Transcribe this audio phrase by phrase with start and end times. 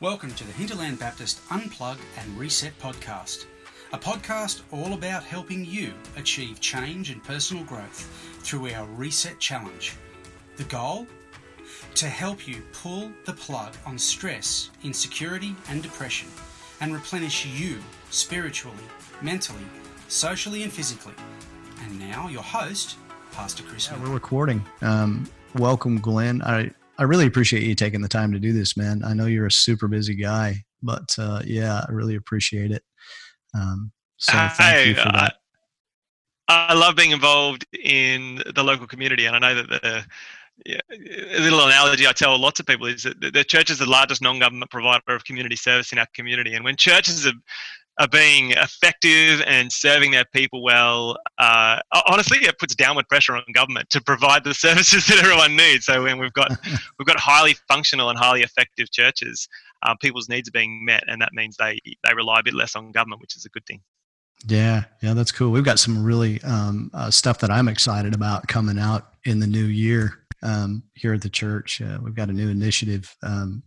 [0.00, 3.44] Welcome to the Hinterland Baptist Unplug and Reset podcast,
[3.92, 8.08] a podcast all about helping you achieve change and personal growth
[8.42, 9.92] through our Reset Challenge.
[10.56, 11.06] The goal?
[11.96, 16.30] To help you pull the plug on stress, insecurity, and depression
[16.80, 17.78] and replenish you
[18.08, 18.78] spiritually,
[19.20, 19.66] mentally,
[20.08, 21.12] socially, and physically.
[21.84, 22.96] And now, your host,
[23.32, 23.90] Pastor Chris.
[23.90, 24.64] Yeah, we're recording.
[24.80, 26.40] Um, welcome, Glenn.
[26.40, 26.70] I
[27.00, 29.02] I really appreciate you taking the time to do this, man.
[29.02, 32.82] I know you're a super busy guy, but uh, yeah, I really appreciate it.
[33.54, 35.36] Um, so thank you for that.
[36.46, 40.04] I love being involved in the local community, and I know that the
[40.66, 43.86] yeah, a little analogy I tell lots of people is that the church is the
[43.86, 47.32] largest non-government provider of community service in our community, and when churches are
[47.98, 53.42] are being effective and serving their people well, uh, honestly, it puts downward pressure on
[53.52, 55.86] government to provide the services that everyone needs.
[55.86, 56.50] So when we've got
[56.98, 59.48] we've got highly functional and highly effective churches,
[59.82, 62.76] uh, people's needs are being met, and that means they they rely a bit less
[62.76, 63.80] on government, which is a good thing.
[64.46, 65.50] Yeah, yeah, that's cool.
[65.50, 69.46] We've got some really um, uh, stuff that I'm excited about coming out in the
[69.46, 71.80] new year um, here at the church.
[71.82, 73.62] Uh, we've got a new initiative um,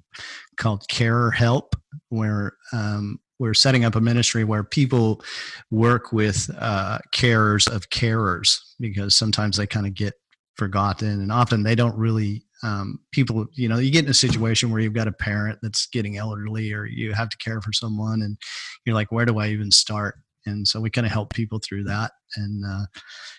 [0.58, 1.75] called Carer Help,
[2.09, 5.22] where um, we're setting up a ministry where people
[5.69, 10.13] work with uh, carers of carers because sometimes they kind of get
[10.55, 14.72] forgotten and often they don't really um, people you know you get in a situation
[14.72, 18.22] where you've got a parent that's getting elderly or you have to care for someone
[18.22, 18.38] and
[18.85, 20.16] you're like where do i even start?
[20.45, 22.85] And so we kind of help people through that and uh,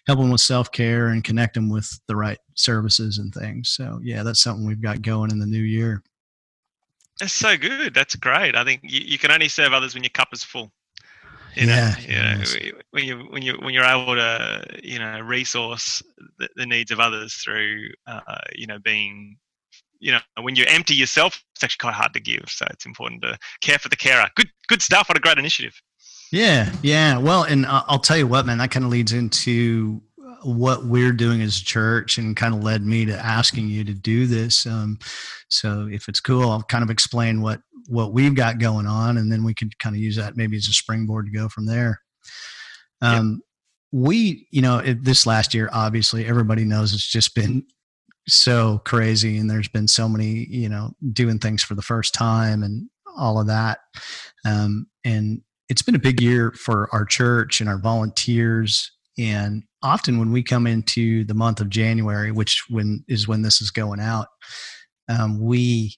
[0.06, 3.70] help them with self-care and connect them with the right services and things.
[3.70, 6.02] So yeah that's something we've got going in the new year
[7.20, 7.94] that's so good.
[7.94, 8.56] That's great.
[8.56, 10.72] I think you, you can only serve others when your cup is full.
[11.54, 15.20] You know, yeah, you know, when you when you when you're able to you know
[15.20, 16.02] resource
[16.38, 18.20] the, the needs of others through uh,
[18.56, 19.36] you know being
[20.00, 22.44] you know when you're empty yourself, it's actually quite hard to give.
[22.48, 24.28] So it's important to care for the carer.
[24.34, 25.08] Good good stuff.
[25.08, 25.80] What a great initiative.
[26.32, 27.18] Yeah, yeah.
[27.18, 30.02] Well, and I'll tell you what, man, that kind of leads into
[30.44, 33.94] what we're doing as a church and kind of led me to asking you to
[33.94, 34.66] do this.
[34.66, 34.98] Um,
[35.48, 39.30] so if it's cool, I'll kind of explain what what we've got going on, and
[39.30, 42.00] then we could kind of use that maybe as a springboard to go from there.
[43.02, 43.42] Um,
[43.92, 47.64] We, you know, it, this last year, obviously, everybody knows it's just been
[48.26, 52.64] so crazy, and there's been so many, you know, doing things for the first time
[52.64, 53.78] and all of that.
[54.44, 60.18] Um, and it's been a big year for our church and our volunteers and often
[60.18, 64.00] when we come into the month of January, which when is when this is going
[64.00, 64.28] out,
[65.08, 65.94] um, we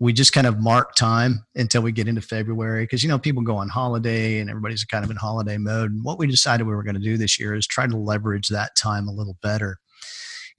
[0.00, 3.42] we just kind of mark time until we get into February because you know people
[3.42, 5.92] go on holiday and everybody's kind of in holiday mode.
[5.92, 8.48] And what we decided we were going to do this year is try to leverage
[8.48, 9.76] that time a little better.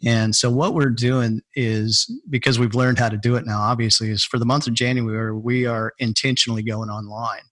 [0.04, 4.10] And so what we're doing is because we've learned how to do it now, obviously,
[4.10, 7.44] is for the month of January we are intentionally going online,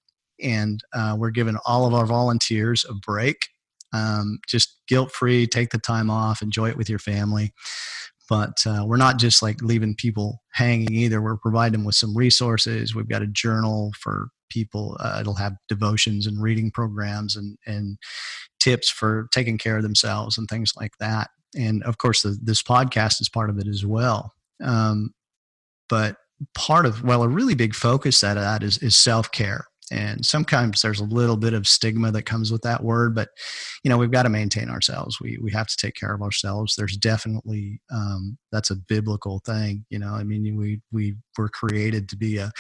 [0.42, 3.50] and uh, we're giving all of our volunteers a break
[3.94, 7.54] um, just guilt free, take the time off, enjoy it with your family.
[8.30, 11.22] But uh, we're not just like leaving people hanging either.
[11.22, 12.94] We're providing them with some resources.
[12.94, 14.98] We've got a journal for people.
[15.00, 17.98] Uh, it'll have devotions and reading programs and, and
[18.60, 21.30] tips for taking care of themselves and things like that.
[21.58, 24.34] And of course, the, this podcast is part of it as well.
[24.64, 25.14] Um,
[25.88, 26.18] but
[26.54, 30.82] part of, well, a really big focus of that is, is self care and sometimes
[30.82, 33.30] there's a little bit of stigma that comes with that word but
[33.84, 35.20] you know we've got to maintain ourselves.
[35.22, 36.76] We we have to take care of ourselves.
[36.76, 42.10] There's definitely um, that's a biblical thing you know i mean we we were created
[42.10, 42.52] to be a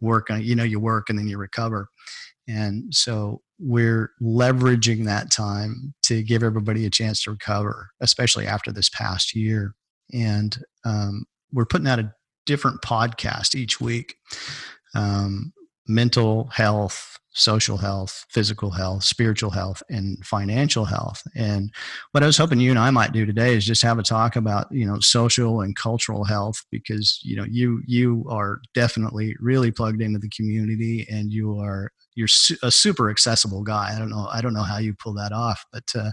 [0.00, 1.88] work you know you work and then you recover.
[2.46, 8.72] And so we're leveraging that time to give everybody a chance to recover especially after
[8.72, 9.74] this past year.
[10.12, 12.12] And um, we're putting out a
[12.46, 14.14] different podcast each week.
[14.94, 15.52] Um,
[15.88, 21.22] mental health, social health, physical health, spiritual health, and financial health.
[21.34, 21.72] And
[22.12, 24.36] what I was hoping you and I might do today is just have a talk
[24.36, 29.70] about you know social and cultural health because you know you you are definitely really
[29.70, 33.94] plugged into the community and you are you're su- a super accessible guy.
[33.94, 36.10] I don't know I don't know how you pull that off, but uh,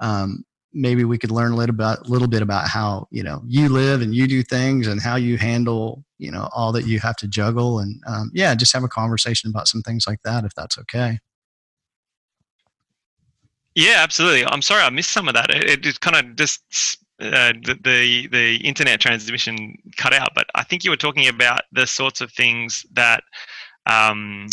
[0.00, 0.44] um,
[0.76, 4.02] maybe we could learn a little about little bit about how you know you live
[4.02, 7.26] and you do things and how you handle you know all that you have to
[7.26, 7.80] juggle.
[7.80, 11.18] And um, yeah just have a conversation about some things like that if that's okay.
[13.74, 14.44] Yeah absolutely.
[14.46, 15.50] I'm sorry i missed some of that.
[15.50, 16.62] It, it kind of just
[17.18, 21.62] uh, the, the the internet transmission cut out but i think you were talking about
[21.72, 23.22] the sorts of things that
[23.86, 24.48] um,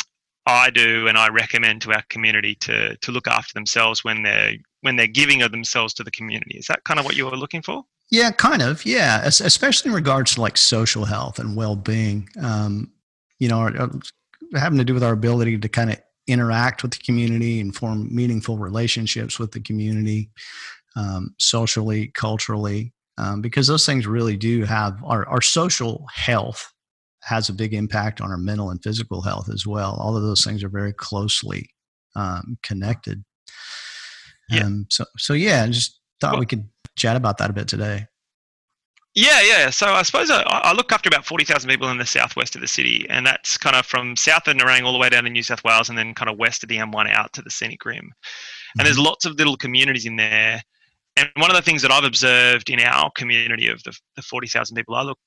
[0.46, 4.56] I do and I recommend to our community to to look after themselves when they're
[4.84, 6.58] when they're giving of themselves to the community.
[6.58, 7.84] Is that kind of what you were looking for?
[8.12, 8.86] Yeah, kind of.
[8.86, 12.30] Yeah, especially in regards to like social health and well being.
[12.42, 12.92] Um,
[13.40, 13.92] you know, are, are
[14.56, 15.98] having to do with our ability to kind of
[16.28, 20.30] interact with the community and form meaningful relationships with the community,
[20.96, 26.72] um, socially, culturally, um, because those things really do have our, our social health
[27.24, 29.98] has a big impact on our mental and physical health as well.
[30.00, 31.70] All of those things are very closely
[32.16, 33.24] um, connected.
[34.50, 34.66] Yeah.
[34.66, 37.68] Um, so, so yeah, I just thought well, we could chat about that a bit
[37.68, 38.08] today.
[39.16, 39.70] Yeah, yeah.
[39.70, 42.68] So I suppose I, I look after about 40,000 people in the southwest of the
[42.68, 45.44] city, and that's kind of from south of Nerang all the way down to New
[45.44, 47.98] South Wales, and then kind of west of the M1 out to the scenic rim.
[47.98, 48.80] Mm-hmm.
[48.80, 49.06] And there's mm-hmm.
[49.06, 50.64] lots of little communities in there.
[51.16, 54.76] And one of the things that I've observed in our community of the, the 40,000
[54.76, 55.20] people I look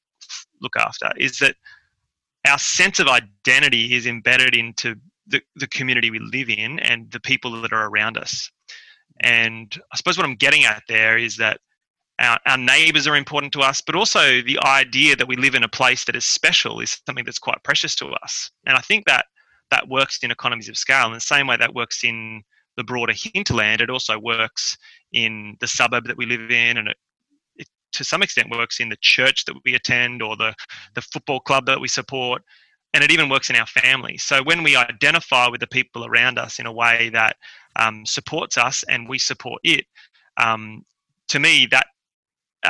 [0.60, 1.54] look after is that
[2.48, 4.96] our sense of identity is embedded into
[5.26, 8.50] the, the community we live in and the people that are around us.
[9.20, 11.60] And I suppose what I'm getting at there is that
[12.18, 15.64] our, our neighbors are important to us, but also the idea that we live in
[15.64, 18.50] a place that is special is something that's quite precious to us.
[18.66, 19.26] And I think that
[19.70, 22.42] that works in economies of scale in the same way that works in
[22.76, 23.80] the broader hinterland.
[23.80, 24.76] It also works
[25.12, 28.98] in the suburb that we live in, and it, to some extent works in the
[29.00, 30.54] church that we attend or the,
[30.94, 32.42] the football club that we support.
[32.94, 34.16] And it even works in our family.
[34.16, 37.36] So when we identify with the people around us in a way that
[37.78, 39.86] um, supports us and we support it,
[40.36, 40.84] um,
[41.28, 41.86] to me, that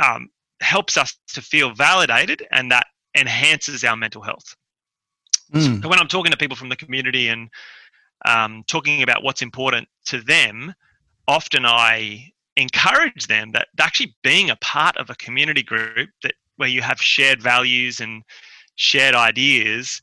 [0.03, 0.29] um,
[0.61, 4.55] helps us to feel validated and that enhances our mental health.
[5.53, 5.81] Mm.
[5.81, 7.49] So when I'm talking to people from the community and
[8.25, 10.73] um, talking about what's important to them,
[11.27, 16.69] often I encourage them that actually being a part of a community group that where
[16.69, 18.23] you have shared values and
[18.75, 20.01] shared ideas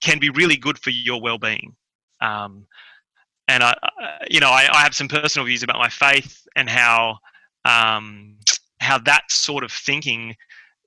[0.00, 1.74] can be really good for your well-being.
[2.20, 2.66] Um,
[3.48, 3.74] and I,
[4.28, 7.18] you know, I, I, have some personal views about my faith and how
[7.64, 8.36] um,
[8.80, 10.34] how that sort of thinking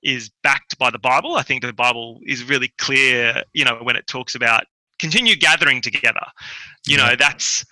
[0.02, 1.36] is backed by the Bible.
[1.36, 4.64] I think the Bible is really clear, you know, when it talks about
[4.98, 6.24] continue gathering together.
[6.86, 7.64] You know, that's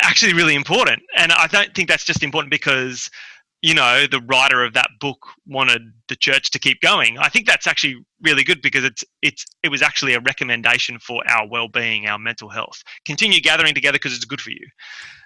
[0.00, 1.02] actually really important.
[1.16, 3.10] And I don't think that's just important because,
[3.64, 7.16] you know, the writer of that book wanted the church to keep going.
[7.16, 11.22] I think that's actually really good because it's it's it was actually a recommendation for
[11.26, 12.82] our well-being, our mental health.
[13.06, 14.68] Continue gathering together because it's good for you.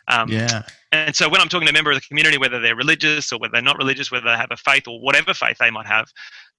[0.07, 0.63] Um, yeah.
[0.93, 3.41] And so when I'm talking to a member of the community, whether they're religious or
[3.41, 6.07] whether they're not religious, whether they have a faith or whatever faith they might have,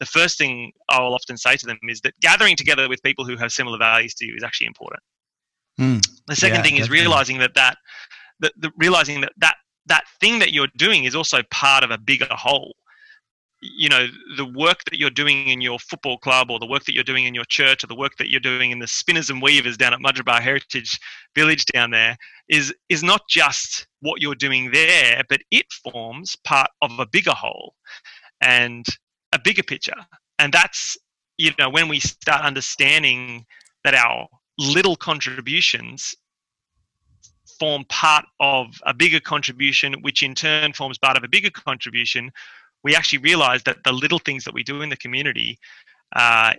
[0.02, 3.24] the first thing I will often say to them is that gathering together with people
[3.24, 5.02] who have similar values to you is actually important.
[5.80, 6.06] Mm.
[6.28, 7.00] The second yeah, thing is definitely.
[7.00, 7.78] realizing that that,
[8.42, 9.56] that the, realizing that that
[9.88, 12.76] that thing that you're doing is also part of a bigger whole.
[13.62, 16.94] You know the work that you're doing in your football club or the work that
[16.94, 19.42] you're doing in your church or the work that you're doing in the spinners and
[19.42, 20.98] weavers down at Mudgeeraba Heritage
[21.36, 22.16] Village down there
[22.48, 27.32] is is not just what you're doing there but it forms part of a bigger
[27.32, 27.74] whole
[28.40, 28.86] and
[29.34, 30.06] a bigger picture.
[30.38, 30.98] And that's
[31.38, 33.46] you know when we start understanding
[33.84, 34.28] that our
[34.58, 36.16] little contributions
[37.60, 42.32] form part of a bigger contribution which in turn forms part of a bigger contribution
[42.84, 45.60] we actually realize that the little things that we do in the community,
[46.16, 46.54] uh,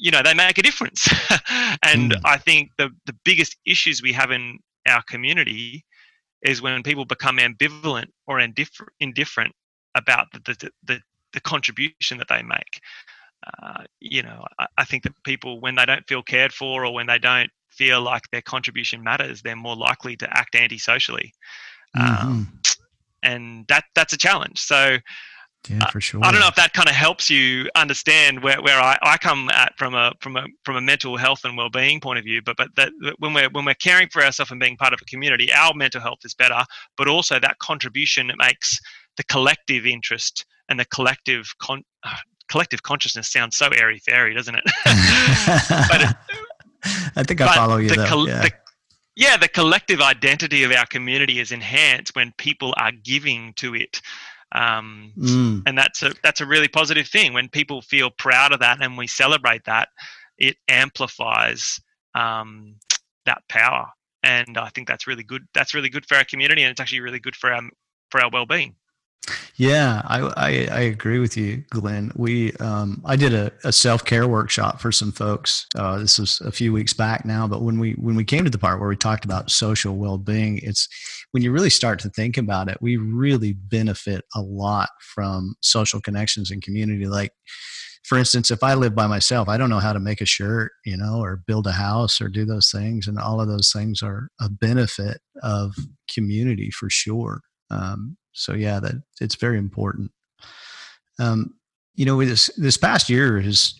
[0.00, 1.08] you know, they make a difference.
[1.84, 2.20] and mm.
[2.24, 5.84] I think the, the biggest issues we have in our community
[6.42, 9.54] is when people become ambivalent or indiffer- indifferent
[9.94, 11.00] about the, the, the,
[11.32, 12.80] the, contribution that they make.
[13.62, 16.92] Uh, you know, I, I, think that people, when they don't feel cared for or
[16.92, 21.32] when they don't feel like their contribution matters, they're more likely to act antisocially.
[21.96, 22.26] Mm-hmm.
[22.26, 22.60] Um,
[23.22, 24.58] and that that's a challenge.
[24.58, 24.98] So
[25.68, 26.20] yeah, for sure.
[26.24, 29.48] I don't know if that kind of helps you understand where, where I, I come
[29.50, 32.42] at from a from a from a mental health and well being point of view.
[32.42, 35.04] But but that when we're when we're caring for ourselves and being part of a
[35.04, 36.64] community, our mental health is better.
[36.96, 38.78] But also that contribution it makes
[39.16, 42.16] the collective interest and the collective con- uh,
[42.48, 44.64] collective consciousness sounds so airy fairy, doesn't it?
[45.88, 46.16] but it,
[47.16, 47.88] I think I follow you.
[47.88, 48.26] The, though.
[48.26, 48.42] yeah.
[48.42, 48.50] The,
[49.14, 54.00] yeah, the collective identity of our community is enhanced when people are giving to it.
[54.52, 55.62] Um, mm.
[55.66, 57.32] And that's a that's a really positive thing.
[57.32, 59.88] When people feel proud of that and we celebrate that,
[60.38, 61.80] it amplifies
[62.14, 62.76] um,
[63.26, 63.86] that power.
[64.22, 65.46] And I think that's really good.
[65.52, 67.62] That's really good for our community, and it's actually really good for our
[68.10, 68.74] for our well being.
[69.56, 72.10] Yeah, I, I, I agree with you, Glenn.
[72.16, 75.66] We um, I did a, a self care workshop for some folks.
[75.76, 78.50] Uh, this was a few weeks back now, but when we when we came to
[78.50, 80.88] the part where we talked about social well being, it's
[81.30, 86.00] when you really start to think about it, we really benefit a lot from social
[86.00, 87.06] connections and community.
[87.06, 87.30] Like,
[88.02, 90.72] for instance, if I live by myself, I don't know how to make a shirt,
[90.84, 94.02] you know, or build a house or do those things, and all of those things
[94.02, 95.74] are a benefit of
[96.12, 97.42] community for sure.
[97.70, 100.10] Um, so yeah, that it's very important.
[101.18, 101.54] Um,
[101.94, 103.78] you know, this this past year has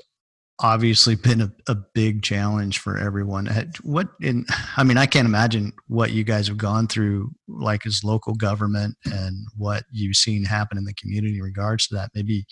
[0.61, 3.47] obviously been a, a big challenge for everyone.
[3.83, 8.05] What in I mean, I can't imagine what you guys have gone through like as
[8.05, 12.11] local government and what you've seen happen in the community in regards to that.
[12.15, 12.45] Maybe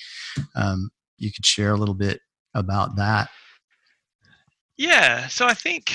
[0.57, 2.21] um, you could share a little bit
[2.55, 3.29] about that.
[4.77, 5.93] Yeah, so I think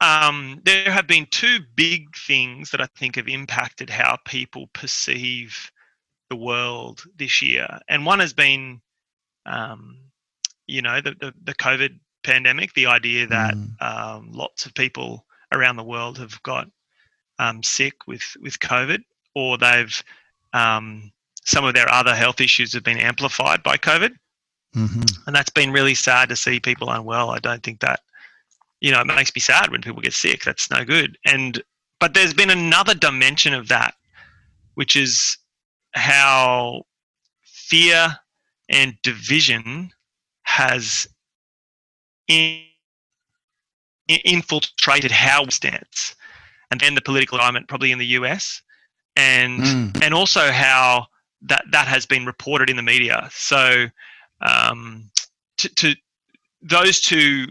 [0.00, 5.70] um, there have been two big things that I think have impacted how people perceive
[6.28, 8.80] the world this year, and one has been,
[9.46, 9.98] um,
[10.66, 12.74] you know, the, the, the COVID pandemic.
[12.74, 13.82] The idea that mm.
[13.82, 16.68] um, lots of people around the world have got
[17.38, 19.02] um, sick with with COVID,
[19.34, 20.02] or they've
[20.52, 21.10] um,
[21.44, 24.14] some of their other health issues have been amplified by COVID,
[24.74, 25.02] mm-hmm.
[25.26, 27.30] and that's been really sad to see people unwell.
[27.30, 28.00] I don't think that
[28.80, 30.44] you know, it makes me sad when people get sick.
[30.44, 31.18] That's no good.
[31.24, 31.62] And
[31.98, 33.94] but there's been another dimension of that,
[34.74, 35.38] which is
[35.92, 36.82] how
[37.42, 38.16] fear
[38.68, 39.90] and division
[40.42, 41.06] has
[42.28, 42.60] in,
[44.08, 46.14] in, infiltrated how we stance,
[46.70, 48.60] and then the political environment, probably in the US,
[49.16, 50.04] and mm.
[50.04, 51.06] and also how
[51.42, 53.28] that that has been reported in the media.
[53.32, 53.86] So
[54.40, 55.10] um,
[55.58, 55.94] to, to
[56.62, 57.46] those two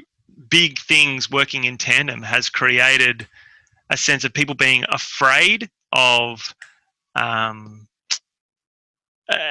[0.50, 3.28] big things working in tandem has created
[3.90, 6.54] a sense of people being afraid of
[7.16, 7.88] um,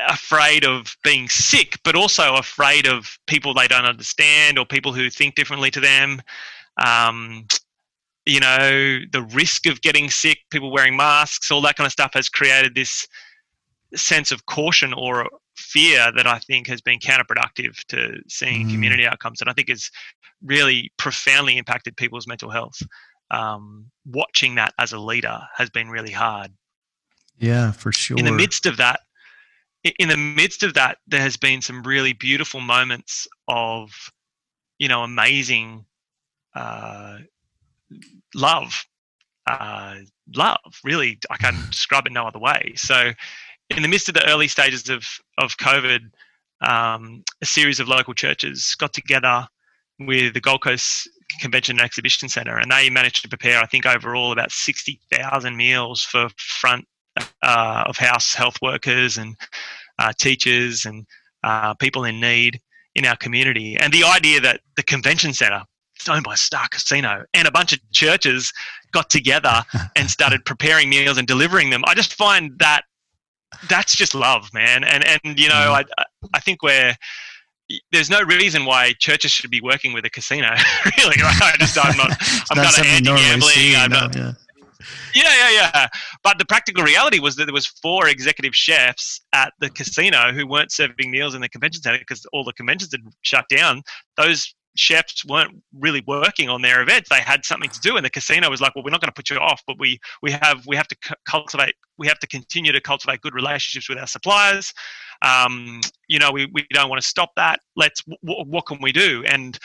[0.09, 5.11] afraid of being sick, but also afraid of people they don't understand or people who
[5.11, 6.23] think differently to them.
[6.85, 7.47] Um,
[8.27, 12.13] you know, the risk of getting sick, people wearing masks, all that kind of stuff
[12.15, 13.07] has created this
[13.95, 18.71] sense of caution or fear that I think has been counterproductive to seeing mm.
[18.71, 19.91] community outcomes, and I think has
[20.43, 22.81] really profoundly impacted people's mental health.
[23.31, 26.53] Um, watching that as a leader has been really hard.
[27.39, 28.19] Yeah, for sure.
[28.19, 29.01] In the midst of that,
[29.99, 33.91] in the midst of that, there has been some really beautiful moments of,
[34.79, 35.85] you know, amazing
[36.55, 37.19] uh,
[38.35, 38.85] love.
[39.47, 39.97] Uh,
[40.35, 42.73] love, really, I can't describe it no other way.
[42.77, 43.13] So,
[43.71, 45.05] in the midst of the early stages of
[45.39, 46.11] of COVID,
[46.61, 49.47] um, a series of local churches got together
[49.99, 51.09] with the Gold Coast
[51.41, 55.57] Convention and Exhibition Centre, and they managed to prepare, I think, overall about sixty thousand
[55.57, 56.87] meals for front
[57.43, 59.37] uh, of house health workers and
[59.99, 61.07] uh, teachers and
[61.43, 62.61] uh, people in need
[62.95, 63.77] in our community.
[63.79, 65.63] And the idea that the convention centre,
[66.09, 68.53] owned by Star Casino, and a bunch of churches
[68.93, 69.65] got together
[69.97, 71.83] and started preparing meals and delivering them.
[71.87, 72.85] I just find that
[73.69, 74.85] that's just love, man.
[74.85, 75.85] And and you know, mm.
[75.99, 76.95] I I think we're
[77.93, 80.49] there's no reason why churches should be working with a casino.
[80.99, 81.41] really, right?
[81.43, 82.11] I just I'm not
[82.51, 83.77] I'm kind of anti-gambling.
[83.77, 84.33] I'm not, yeah.
[85.15, 85.87] yeah, yeah, yeah.
[86.23, 90.47] But the practical reality was that there was four executive chefs at the casino who
[90.47, 93.83] weren't serving meals in the convention center because all the conventions had shut down.
[94.17, 97.09] Those chefs weren't really working on their events.
[97.09, 99.15] They had something to do and the casino was like well we're not going to
[99.15, 102.73] put you off but we we have we have to cultivate we have to continue
[102.73, 104.73] to cultivate good relationships with our suppliers.
[105.23, 107.61] Um, you know we, we don't want to stop that.
[107.77, 109.25] Let's w- what can we do?
[109.27, 109.59] And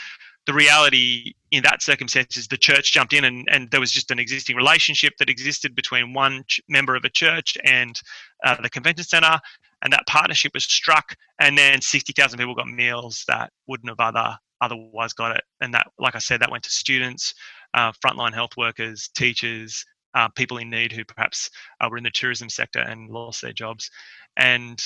[0.46, 4.10] the reality in that circumstance is the church jumped in and, and there was just
[4.10, 8.02] an existing relationship that existed between one ch- member of a church and
[8.44, 9.40] uh, the convention center
[9.84, 14.38] and that partnership was struck and then 60,000 people got meals that wouldn't have other
[14.62, 15.44] otherwise got it.
[15.62, 17.34] And that, like I said, that went to students,
[17.74, 19.86] uh, frontline health workers, teachers,
[20.16, 21.50] uh, people in need who perhaps
[21.82, 23.90] uh, were in the tourism sector and lost their jobs.
[24.38, 24.84] And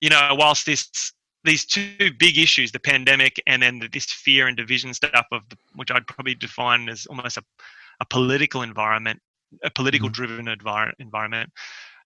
[0.00, 0.88] you know, whilst this
[1.44, 5.56] these two big issues, the pandemic and then this fear and division stuff of the,
[5.74, 7.42] which I'd probably define as almost a,
[8.00, 9.20] a political environment,
[9.64, 10.12] a political mm-hmm.
[10.12, 11.50] driven envir- environment.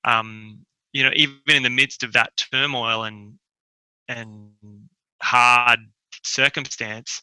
[0.04, 3.34] Um, you know, even in the midst of that turmoil and
[4.08, 4.50] and
[5.22, 5.80] hard
[6.26, 7.22] circumstance,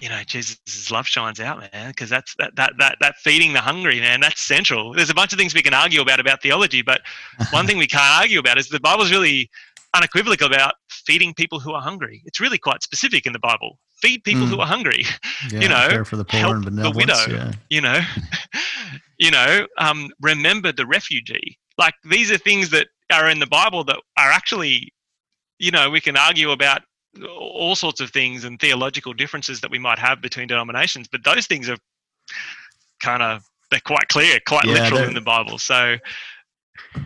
[0.00, 3.60] you know, Jesus' love shines out, man, because that's that, that that that feeding the
[3.60, 4.94] hungry, man, that's central.
[4.94, 7.02] There's a bunch of things we can argue about about theology, but
[7.50, 9.50] one thing we can't argue about is the Bible's really
[9.94, 12.22] unequivocal about feeding people who are hungry.
[12.24, 13.78] It's really quite specific in the Bible.
[14.00, 14.48] Feed people mm.
[14.48, 15.04] who are hungry.
[15.50, 17.14] Yeah, you know, care for the poor and the widow.
[17.28, 17.52] Yeah.
[17.68, 17.98] You know,
[19.18, 21.58] you know, um, remember the refugee.
[21.76, 24.92] Like these are things that are in the Bible that are actually,
[25.58, 26.82] you know, we can argue about
[27.28, 31.46] all sorts of things and theological differences that we might have between denominations, but those
[31.46, 31.76] things are
[33.00, 35.58] kind of they're quite clear, quite yeah, literal in the Bible.
[35.58, 35.96] So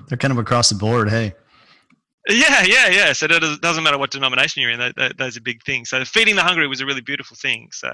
[0.09, 1.09] they're kind of across the board.
[1.09, 1.35] Hey.
[2.29, 3.13] Yeah, yeah, yeah.
[3.13, 5.91] So it doesn't matter what denomination you're in; those are big things.
[5.91, 7.69] So feeding the hungry was a really beautiful thing.
[7.73, 7.93] So,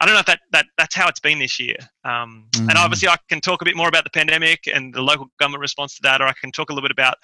[0.00, 1.76] I don't know if that, that that's how it's been this year.
[2.04, 2.70] Um, mm-hmm.
[2.70, 5.60] And obviously, I can talk a bit more about the pandemic and the local government
[5.60, 7.16] response to that, or I can talk a little bit about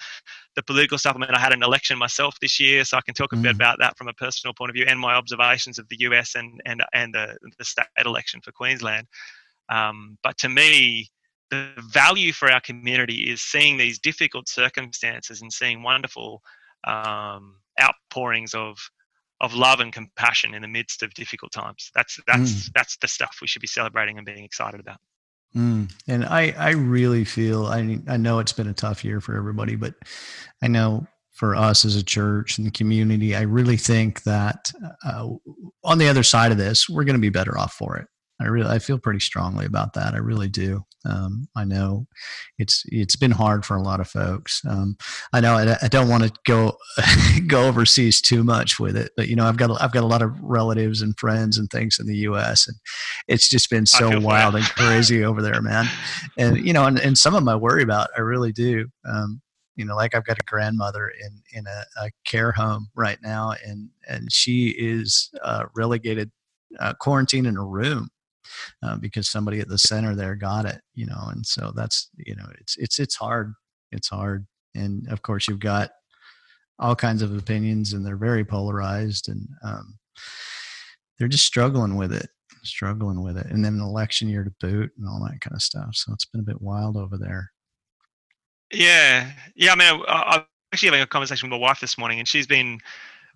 [0.55, 1.17] the political stuff.
[1.19, 3.43] I had an election myself this year, so I can talk a mm-hmm.
[3.43, 6.35] bit about that from a personal point of view and my observations of the US
[6.35, 9.07] and and and the, the state election for Queensland.
[9.69, 11.09] Um, but to me,
[11.49, 16.41] the value for our community is seeing these difficult circumstances and seeing wonderful
[16.83, 18.77] um, outpourings of
[19.41, 21.91] of love and compassion in the midst of difficult times.
[21.95, 22.71] That's that's mm.
[22.73, 24.97] that's the stuff we should be celebrating and being excited about.
[25.55, 25.91] Mm.
[26.07, 29.75] And I I really feel I I know it's been a tough year for everybody,
[29.75, 29.93] but
[30.61, 34.71] I know for us as a church and the community, I really think that
[35.05, 35.27] uh,
[35.83, 38.07] on the other side of this, we're going to be better off for it.
[38.39, 40.13] I really I feel pretty strongly about that.
[40.13, 40.85] I really do.
[41.05, 42.05] Um, I know
[42.59, 44.61] it's it's been hard for a lot of folks.
[44.67, 44.97] Um,
[45.33, 46.77] I know I, I don't want to go
[47.47, 50.21] go overseas too much with it, but you know I've got I've got a lot
[50.21, 52.67] of relatives and friends and things in the U.S.
[52.67, 52.77] and
[53.27, 55.87] it's just been so wild and crazy over there, man.
[56.37, 58.09] And you know, and, and some of them I worry about.
[58.15, 58.87] I really do.
[59.05, 59.41] Um,
[59.75, 63.53] you know, like I've got a grandmother in in a, a care home right now,
[63.65, 66.31] and and she is uh, relegated
[66.79, 68.09] uh, quarantine in a room
[68.83, 72.35] uh, because somebody at the center there got it, you know, and so that's you
[72.35, 73.53] know it's it's it's hard,
[73.91, 75.91] it's hard, and of course you've got
[76.79, 79.97] all kinds of opinions and they're very polarized and um,
[81.17, 82.29] they're just struggling with it
[82.67, 83.47] struggling with it.
[83.47, 85.89] And then an election year to boot and all that kind of stuff.
[85.93, 87.51] So it's been a bit wild over there.
[88.71, 89.31] Yeah.
[89.55, 92.27] Yeah i mean I, i'm actually having a conversation with my wife this morning and
[92.27, 92.79] she's been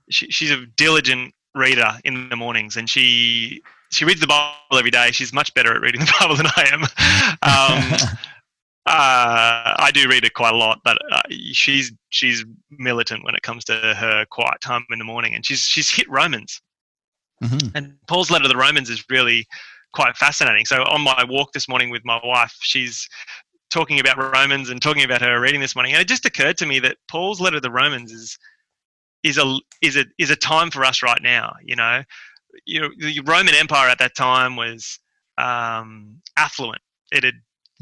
[0.09, 4.91] she, she's a diligent reader in the mornings and she she reads the Bible every
[4.91, 5.11] day.
[5.11, 6.83] She's much better at reading the Bible than I am.
[6.83, 8.09] Um,
[8.85, 13.41] uh, I do read it quite a lot, but uh, she's she's militant when it
[13.41, 16.61] comes to her quiet time in the morning, and she's she's hit Romans.
[17.43, 17.69] Mm-hmm.
[17.75, 19.47] And Paul's letter to the Romans is really
[19.93, 20.65] quite fascinating.
[20.65, 23.09] So on my walk this morning with my wife, she's
[23.71, 26.65] talking about Romans and talking about her reading this morning, and it just occurred to
[26.65, 28.37] me that Paul's letter to the Romans is
[29.23, 31.53] is a is a is a time for us right now.
[31.63, 32.03] You know,
[32.65, 34.99] you know, the Roman Empire at that time was
[35.37, 36.81] um, affluent.
[37.11, 37.35] It had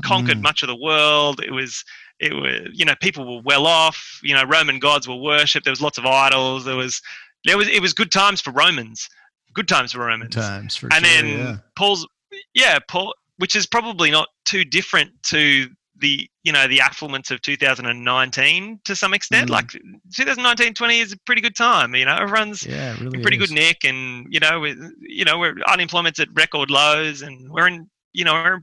[0.04, 0.44] conquered mm.
[0.44, 1.42] much of the world.
[1.44, 1.84] It was,
[2.20, 4.20] it was, you know, people were well off.
[4.24, 5.66] You know, Roman gods were worshipped.
[5.66, 6.66] There was lots of idols.
[6.66, 7.02] There was,
[7.46, 9.10] there was, it was good times for Romans.
[9.54, 10.36] Good times for Romans.
[10.36, 11.58] Good times for and sure, then yeah.
[11.76, 12.08] Paul's,
[12.54, 17.42] yeah, Paul, which is probably not too different to the you know the affluence of
[17.42, 19.50] 2019 to some extent.
[19.50, 19.54] Mm.
[19.54, 19.72] Like
[20.16, 21.96] 2019, 20 is a pretty good time.
[21.96, 23.50] You know, everyone's yeah, really in pretty is.
[23.50, 27.68] good nick, and you know, we, you know, we're unemployment's at record lows, and we're
[27.68, 28.60] in you know we're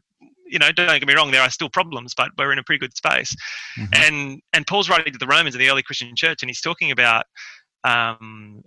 [0.48, 2.78] you know, don't get me wrong, there are still problems, but we're in a pretty
[2.78, 3.34] good space.
[3.78, 3.92] Mm-hmm.
[3.94, 6.90] And and Paul's writing to the Romans in the early Christian church, and he's talking
[6.90, 7.26] about
[7.84, 8.62] um,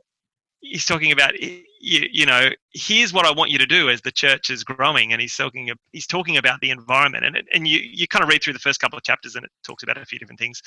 [0.62, 4.12] he's talking about you, you, know here's what I want you to do as the
[4.12, 8.08] church is growing, and he's talking he's talking about the environment, and and you you
[8.08, 10.19] kind of read through the first couple of chapters, and it talks about a few
[10.19, 10.62] different things,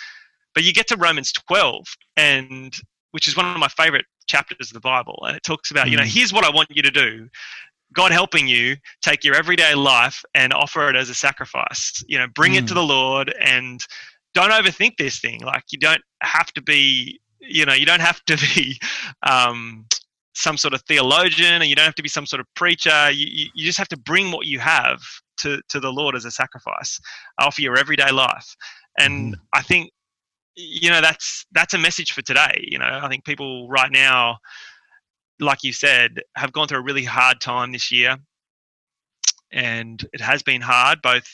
[0.55, 2.74] but you get to Romans 12, and
[3.12, 5.96] which is one of my favorite chapters of the Bible, and it talks about you
[5.96, 6.14] know mm.
[6.14, 7.28] here's what I want you to do.
[7.92, 12.02] God helping you take your everyday life and offer it as a sacrifice.
[12.09, 12.59] You know, bring mm.
[12.59, 12.76] it to mm.
[12.76, 13.85] the Lord and
[14.35, 15.40] don't overthink this thing.
[15.40, 18.78] Like you don't have to be you know you don't have to be
[19.28, 19.87] um,
[20.35, 23.11] some sort of theologian and you don't have to be some sort of preacher.
[23.11, 25.00] You, you just have to bring what you have
[25.38, 27.00] to, to the lord as a sacrifice
[27.38, 28.57] offer your everyday life.
[28.98, 29.42] And mm-hmm.
[29.55, 29.90] i think
[30.55, 33.00] you know that's that's a message for today you know.
[33.02, 34.38] I think people right now
[35.40, 38.16] like you said have gone through a really hard time this year.
[39.50, 41.28] And it has been hard both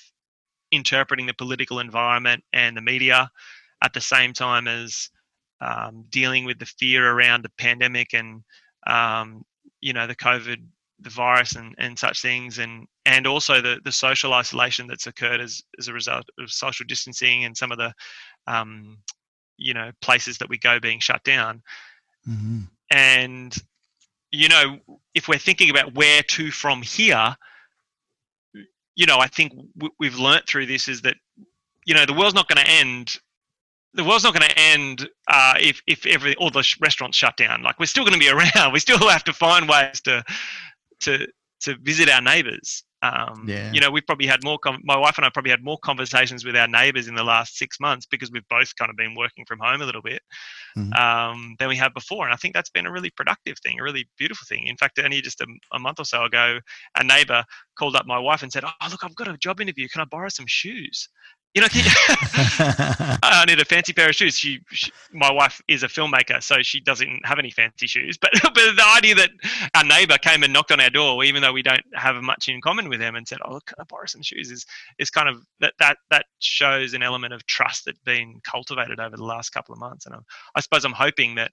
[0.73, 3.31] interpreting the political environment and the media
[3.83, 5.09] at the same time as
[5.61, 8.43] um, dealing with the fear around the pandemic and
[8.87, 9.45] um,
[9.81, 10.63] you know the COVID,
[11.01, 15.41] the virus, and, and such things, and and also the the social isolation that's occurred
[15.41, 17.93] as as a result of social distancing and some of the
[18.47, 18.99] um,
[19.57, 21.63] you know places that we go being shut down,
[22.29, 22.61] mm-hmm.
[22.91, 23.57] and
[24.31, 24.79] you know
[25.15, 27.37] if we're thinking about where to from here,
[28.95, 31.17] you know I think w- we've learnt through this is that
[31.85, 33.19] you know the world's not going to end
[33.95, 37.63] the world's not going to end uh, if if every all the restaurants shut down.
[37.63, 38.73] Like we're still going to be around.
[38.73, 40.23] We still have to find ways to
[41.01, 41.27] to
[41.63, 42.85] to visit our neighbours.
[43.01, 43.71] Um, yeah.
[43.73, 44.59] You know, we've probably had more.
[44.59, 47.57] Com- my wife and I probably had more conversations with our neighbours in the last
[47.57, 50.21] six months because we've both kind of been working from home a little bit
[50.77, 50.93] mm-hmm.
[50.95, 53.85] um, than we have before, and I think that's been a really productive thing, a
[53.85, 54.67] really beautiful thing.
[54.67, 56.59] In fact, only just a, a month or so ago,
[56.97, 57.45] a neighbour
[57.79, 59.89] called up my wife and said, "Oh, look, I've got a job interview.
[59.89, 61.09] Can I borrow some shoes?"
[61.59, 61.69] You know,
[63.21, 64.39] I need a fancy pair of shoes.
[64.39, 68.17] She, she, my wife is a filmmaker, so she doesn't have any fancy shoes.
[68.17, 69.31] But, but the idea that
[69.75, 72.61] our neighbour came and knocked on our door, even though we don't have much in
[72.61, 74.65] common with them, and said, "Oh, can I borrow some shoes?" is
[75.01, 79.17] is kind of that that that shows an element of trust that's been cultivated over
[79.17, 80.07] the last couple of months.
[80.07, 80.23] And I'm,
[80.55, 81.51] I suppose I'm hoping that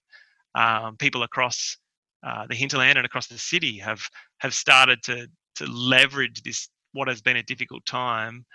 [0.53, 1.77] um, people across
[2.21, 7.07] uh, the hinterland and across the city have have started to to leverage this what
[7.07, 8.45] has been a difficult time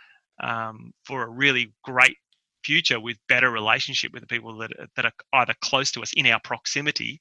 [0.42, 2.16] um, for a really great
[2.64, 6.26] future with better relationship with the people that that are either close to us in
[6.26, 7.20] our proximity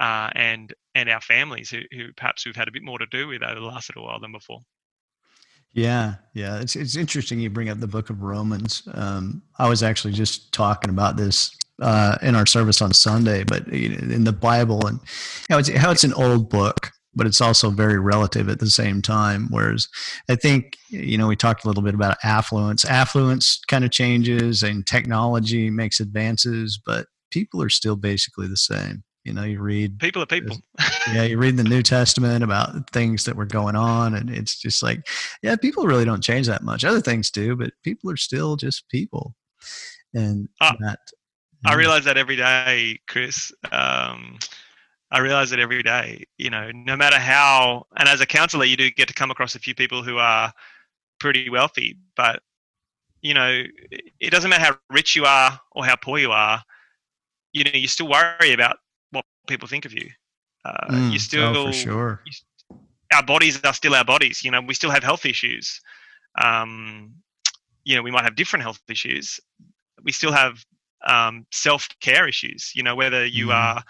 [0.00, 3.28] uh, and and our families who, who perhaps we've had a bit more to do
[3.28, 4.60] with over the last little while than before.
[5.72, 8.88] Yeah, yeah, it's it's interesting you bring up the Book of Romans.
[8.94, 13.68] Um, I was actually just talking about this uh, in our service on Sunday, but
[13.68, 14.98] in the Bible and
[15.48, 16.77] how it's how it's an old book,
[17.18, 19.48] but it's also very relative at the same time.
[19.50, 19.88] Whereas
[20.30, 22.84] I think you know we talked a little bit about affluence.
[22.84, 29.02] Affluence kind of changes, and technology makes advances, but people are still basically the same.
[29.24, 30.56] You know, you read people are people.
[31.12, 34.82] yeah, you read the New Testament about things that were going on, and it's just
[34.82, 35.06] like,
[35.42, 36.84] yeah, people really don't change that much.
[36.84, 39.34] Other things do, but people are still just people.
[40.14, 41.00] And uh, that
[41.66, 43.52] I realize that every day, Chris.
[43.72, 44.38] Um,
[45.10, 46.24] I realize it every day.
[46.36, 49.54] You know, no matter how, and as a counselor, you do get to come across
[49.54, 50.52] a few people who are
[51.18, 52.42] pretty wealthy, but
[53.20, 53.64] you know,
[54.20, 56.62] it doesn't matter how rich you are or how poor you are.
[57.52, 58.76] You know, you still worry about
[59.10, 60.08] what people think of you.
[60.64, 62.22] Uh, mm, you still, oh, for sure.
[62.24, 62.78] You,
[63.14, 64.44] our bodies are still our bodies.
[64.44, 65.80] You know, we still have health issues.
[66.40, 67.14] Um,
[67.84, 69.40] you know, we might have different health issues.
[70.04, 70.64] We still have
[71.06, 72.72] um, self care issues.
[72.74, 73.54] You know, whether you mm.
[73.54, 73.82] are,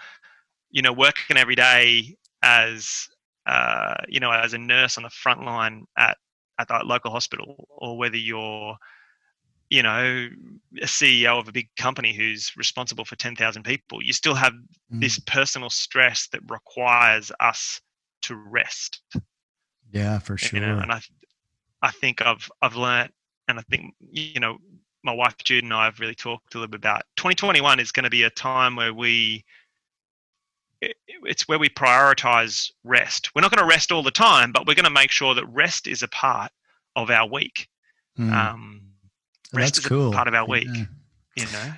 [0.71, 3.07] you know, working every day as,
[3.45, 6.17] uh, you know, as a nurse on the front line at
[6.59, 8.75] at the local hospital, or whether you're,
[9.69, 10.27] you know,
[10.81, 14.53] a CEO of a big company who's responsible for ten thousand people, you still have
[14.53, 15.01] mm.
[15.01, 17.79] this personal stress that requires us
[18.23, 19.01] to rest.
[19.91, 20.59] Yeah, for sure.
[20.59, 21.01] You know, and I,
[21.81, 23.11] I think I've I've learned,
[23.47, 24.57] and I think you know
[25.03, 27.03] my wife Jude and I have really talked a little bit about.
[27.15, 29.43] 2021 is going to be a time where we
[30.81, 33.29] it's where we prioritize rest.
[33.35, 35.45] We're not going to rest all the time, but we're going to make sure that
[35.47, 36.51] rest is a part
[36.95, 37.67] of our week.
[38.17, 38.31] Mm.
[38.31, 38.81] Um,
[39.53, 40.09] rest That's is cool.
[40.09, 40.67] a part of our week.
[40.73, 40.85] Yeah.
[41.35, 41.73] You know,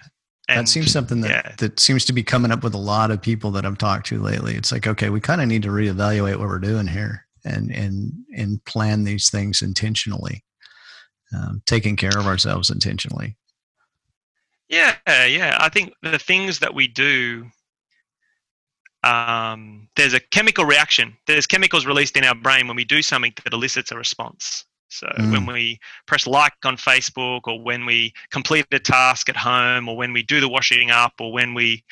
[0.49, 1.55] and, that seems something that, yeah.
[1.59, 4.19] that seems to be coming up with a lot of people that I've talked to
[4.19, 4.55] lately.
[4.55, 8.13] It's like, okay, we kind of need to reevaluate what we're doing here and and
[8.35, 10.43] and plan these things intentionally
[11.33, 13.37] um, taking care of ourselves intentionally.
[14.69, 15.57] Yeah, yeah.
[15.59, 17.49] I think the things that we do,
[19.03, 21.15] um, there's a chemical reaction.
[21.27, 24.65] There's chemicals released in our brain when we do something that elicits a response.
[24.89, 25.31] So mm.
[25.31, 29.95] when we press like on Facebook, or when we complete a task at home, or
[29.95, 31.83] when we do the washing up, or when we,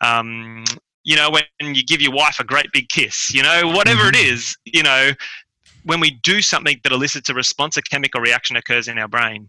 [0.00, 0.64] um,
[1.04, 4.16] you know, when you give your wife a great big kiss, you know, whatever mm-hmm.
[4.16, 5.10] it is, you know,
[5.84, 9.48] when we do something that elicits a response, a chemical reaction occurs in our brain.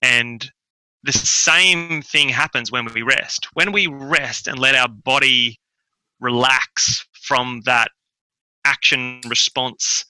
[0.00, 0.50] And
[1.02, 3.48] the same thing happens when we rest.
[3.52, 5.58] When we rest and let our body
[6.20, 7.90] relax from that
[8.64, 10.04] action response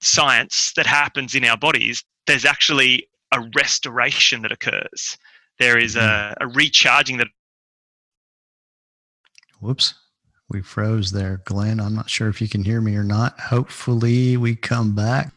[0.00, 5.18] science that happens in our bodies, there's actually a restoration that occurs.
[5.58, 6.44] There is a, mm-hmm.
[6.44, 7.28] a recharging that.
[9.60, 9.94] Whoops
[10.48, 11.80] we froze there, Glenn.
[11.80, 13.38] I'm not sure if you can hear me or not.
[13.40, 15.32] Hopefully, we come back.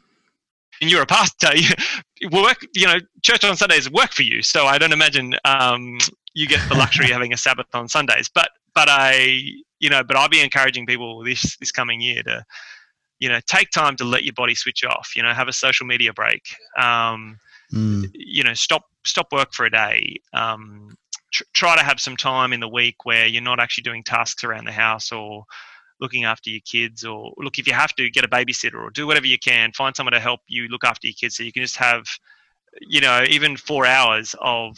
[0.82, 1.50] And you're a pastor.
[2.32, 4.42] Work, you know, church on Sundays work for you.
[4.42, 5.98] So I don't imagine um,
[6.34, 8.30] you get the luxury of having a Sabbath on Sundays.
[8.34, 9.42] But but I,
[9.80, 12.46] you know, but I'll be encouraging people this this coming year to,
[13.20, 15.12] you know, take time to let your body switch off.
[15.16, 16.44] You know, have a social media break.
[16.78, 17.40] Um,
[17.74, 18.10] mm.
[18.14, 20.18] You know, stop stop work for a day.
[20.34, 20.98] Um,
[21.32, 24.44] tr- try to have some time in the week where you're not actually doing tasks
[24.44, 25.46] around the house or
[26.00, 29.08] looking after your kids or look if you have to get a babysitter or do
[29.08, 31.64] whatever you can find someone to help you look after your kids so you can
[31.64, 32.06] just have
[32.82, 34.76] you know even four hours of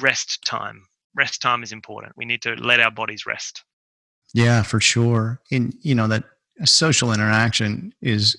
[0.00, 0.86] rest time.
[1.16, 2.14] Rest time is important.
[2.16, 3.62] We need to let our bodies rest.
[4.32, 5.40] Yeah for sure.
[5.50, 6.24] And you know that
[6.64, 8.36] social interaction is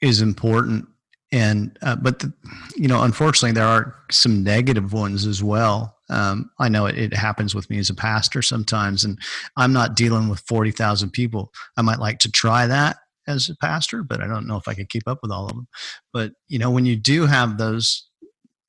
[0.00, 0.88] is important
[1.32, 2.32] and uh, but the,
[2.76, 5.96] you know unfortunately there are some negative ones as well.
[6.08, 9.16] Um, i know it, it, happens with me as a pastor sometimes and
[9.56, 11.52] i'm not dealing with 40000 people.
[11.76, 12.96] I might like to try that
[13.28, 15.52] as a pastor but i don't know if i could keep up with all of
[15.52, 15.68] them.
[16.12, 18.06] But you know when you do have those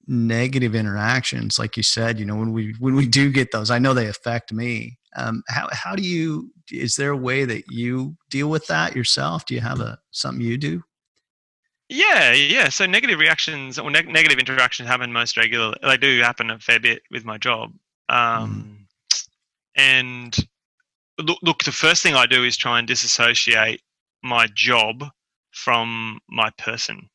[0.08, 3.80] negative interactions like you said you know when we when we do get those i
[3.80, 4.98] know they affect me.
[5.16, 9.46] Um, how, how do you is there a way that you deal with that yourself?
[9.46, 10.84] Do you have a something you do
[11.92, 12.70] Yeah, yeah.
[12.70, 15.78] So negative reactions or neg- negative interactions happen most regularly.
[15.84, 17.74] They do happen a fair bit with my job.
[18.08, 19.22] Um, mm.
[19.76, 20.38] And
[21.20, 23.82] look, look, the first thing I do is try and disassociate
[24.24, 25.04] my job
[25.52, 27.10] from my person,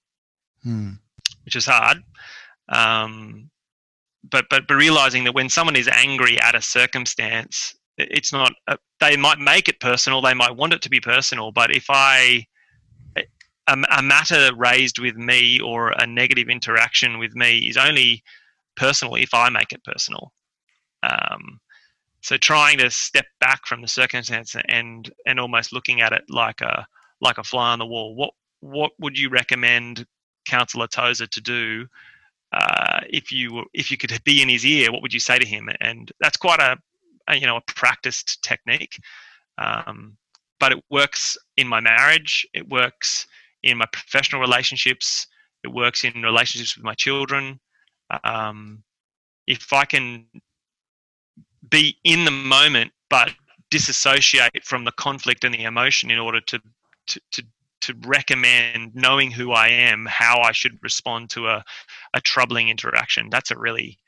[0.62, 0.90] hmm.
[1.46, 2.02] which is hard.
[2.68, 3.50] Um,
[4.30, 8.52] but but but realizing that when someone is angry at a circumstance, it's not.
[8.68, 10.20] A, they might make it personal.
[10.20, 11.50] They might want it to be personal.
[11.50, 12.46] But if I
[13.66, 18.22] a, a matter raised with me or a negative interaction with me is only
[18.76, 20.32] personal if I make it personal.
[21.02, 21.60] Um,
[22.20, 26.60] so trying to step back from the circumstance and and almost looking at it like
[26.60, 26.86] a
[27.20, 28.14] like a fly on the wall.
[28.14, 30.06] What what would you recommend
[30.44, 31.86] Councillor Tozer to do
[32.52, 34.92] uh, if you if you could be in his ear?
[34.92, 35.68] What would you say to him?
[35.80, 36.76] And that's quite a,
[37.28, 38.98] a you know a practiced technique,
[39.58, 40.16] um,
[40.58, 42.46] but it works in my marriage.
[42.54, 43.26] It works
[43.66, 45.26] in my professional relationships.
[45.64, 47.60] It works in relationships with my children.
[48.24, 48.82] Um,
[49.46, 50.26] if I can
[51.68, 53.32] be in the moment, but
[53.70, 56.60] disassociate from the conflict and the emotion in order to
[57.08, 57.42] to, to
[57.82, 61.64] to recommend knowing who I am, how I should respond to a,
[62.14, 63.28] a troubling interaction.
[63.30, 63.98] That's a really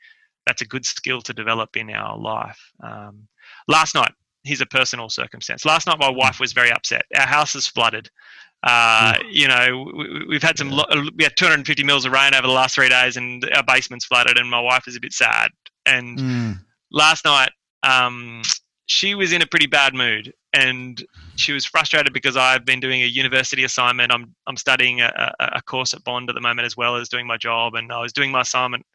[0.45, 2.59] that's a good skill to develop in our life.
[2.81, 3.27] Um,
[3.67, 4.11] last night,
[4.43, 5.65] here's a personal circumstance.
[5.65, 7.03] Last night, my wife was very upset.
[7.15, 8.09] Our house is flooded.
[8.63, 9.89] Uh, you know,
[10.27, 10.69] we, have had some,
[11.15, 14.37] we had 250 mils of rain over the last three days, and our basement's flooded,
[14.37, 15.49] and my wife is a bit sad.
[15.85, 16.59] And mm.
[16.91, 17.51] last night,
[17.83, 18.41] um,
[18.87, 21.03] she was in a pretty bad mood, and
[21.35, 24.11] she was frustrated because I've been doing a university assignment.
[24.11, 27.27] I'm I'm studying a, a course at Bond at the moment, as well as doing
[27.27, 28.85] my job, and I was doing my assignment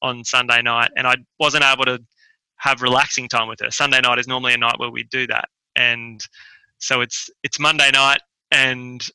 [0.00, 2.02] on Sunday night, and I wasn't able to
[2.56, 3.70] have relaxing time with her.
[3.70, 6.20] Sunday night is normally a night where we do that, and
[6.78, 8.20] so it's it's Monday night
[8.52, 9.08] and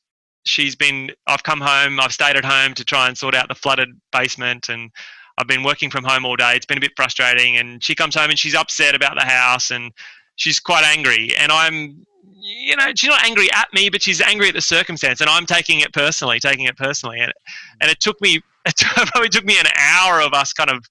[0.44, 3.54] she's been i've come home i've stayed at home to try and sort out the
[3.54, 4.90] flooded basement and
[5.38, 6.54] i've been working from home all day.
[6.54, 9.70] It's been a bit frustrating and she comes home and she's upset about the house
[9.70, 9.92] and
[10.36, 11.34] she's quite angry.
[11.38, 12.04] And i'm
[12.40, 15.44] you know she's not angry at me but she's angry at the circumstance and i'm
[15.44, 17.20] taking it personally taking it personally.
[17.20, 17.32] And,
[17.80, 18.74] and it took me it
[19.06, 20.84] probably took me an hour of us kind of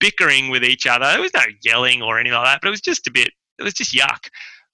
[0.00, 1.06] bickering with each other.
[1.06, 3.62] There was no yelling or anything like that but it was just a bit it
[3.62, 4.28] was just yuck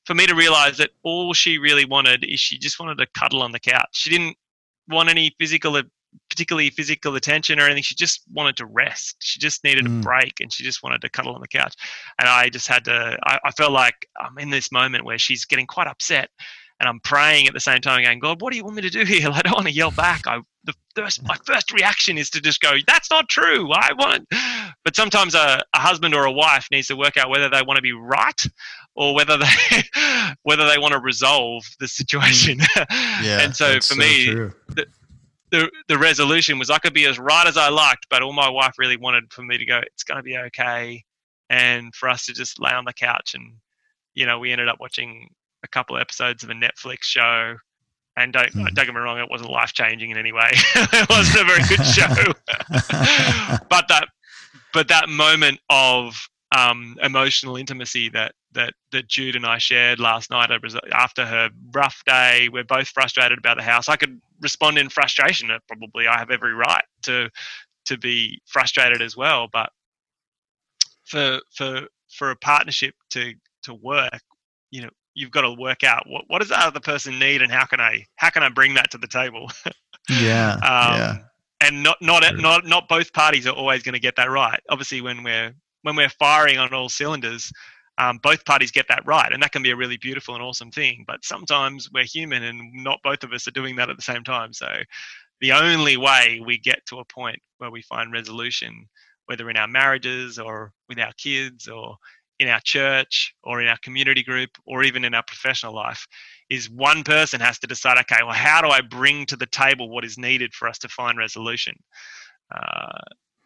[0.06, 3.42] for me to realize that all she really wanted is she just wanted to cuddle
[3.42, 3.88] on the couch.
[3.92, 4.36] She didn't
[4.88, 5.80] want any physical,
[6.28, 7.82] particularly physical attention or anything.
[7.82, 9.16] She just wanted to rest.
[9.20, 10.00] She just needed mm.
[10.00, 11.74] a break and she just wanted to cuddle on the couch.
[12.18, 15.44] And I just had to, I, I felt like I'm in this moment where she's
[15.44, 16.28] getting quite upset
[16.84, 18.90] and I'm praying at the same time, going, God, what do you want me to
[18.90, 19.30] do here?
[19.32, 20.26] I don't want to yell back.
[20.26, 23.70] I the first my first reaction is to just go, that's not true.
[23.72, 24.26] I want,
[24.84, 27.76] but sometimes a, a husband or a wife needs to work out whether they want
[27.76, 28.46] to be right
[28.94, 29.82] or whether they
[30.42, 32.58] whether they want to resolve the situation.
[32.58, 32.86] Mm.
[33.22, 34.26] Yeah, and so for so me,
[34.68, 34.86] the,
[35.50, 38.48] the the resolution was I could be as right as I liked, but all my
[38.48, 41.02] wife really wanted for me to go, it's going to be okay,
[41.48, 43.54] and for us to just lay on the couch and
[44.14, 45.30] you know we ended up watching
[45.64, 47.56] a couple of episodes of a Netflix show.
[48.16, 48.72] And don't, mm.
[48.74, 50.50] don't get me wrong, it wasn't life changing in any way.
[50.52, 53.58] it wasn't a very good show.
[53.68, 54.06] but that
[54.72, 56.14] but that moment of
[56.56, 60.50] um, emotional intimacy that that that Jude and I shared last night
[60.92, 62.48] after her rough day.
[62.52, 63.88] We're both frustrated about the house.
[63.88, 65.50] I could respond in frustration.
[65.66, 67.30] Probably, I have every right to
[67.86, 69.48] to be frustrated as well.
[69.52, 69.70] But
[71.04, 74.20] for for for a partnership to to work,
[74.70, 77.52] you know, you've got to work out what what does the other person need and
[77.52, 79.50] how can I how can I bring that to the table.
[80.10, 80.54] yeah.
[80.54, 81.16] um, yeah.
[81.60, 84.60] And not not not not both parties are always going to get that right.
[84.68, 87.50] Obviously, when we're when we're firing on all cylinders,
[87.98, 90.70] um, both parties get that right, and that can be a really beautiful and awesome
[90.70, 91.04] thing.
[91.06, 94.24] But sometimes we're human, and not both of us are doing that at the same
[94.24, 94.52] time.
[94.52, 94.68] So
[95.40, 98.86] the only way we get to a point where we find resolution,
[99.26, 101.96] whether in our marriages or with our kids or
[102.38, 106.06] in our church or in our community group or even in our professional life
[106.50, 109.88] is one person has to decide okay well how do i bring to the table
[109.88, 111.74] what is needed for us to find resolution
[112.54, 112.98] uh,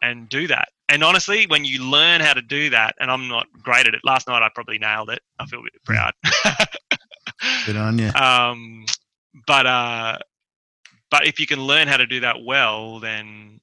[0.02, 0.68] and do that.
[0.88, 4.00] And honestly, when you learn how to do that, and I'm not great at it.
[4.04, 5.20] Last night I probably nailed it.
[5.38, 5.94] I feel a bit hmm.
[5.94, 6.14] proud.
[7.66, 8.08] Good on you.
[8.10, 8.84] Um,
[9.46, 10.18] but uh,
[11.10, 13.60] but if you can learn how to do that well, then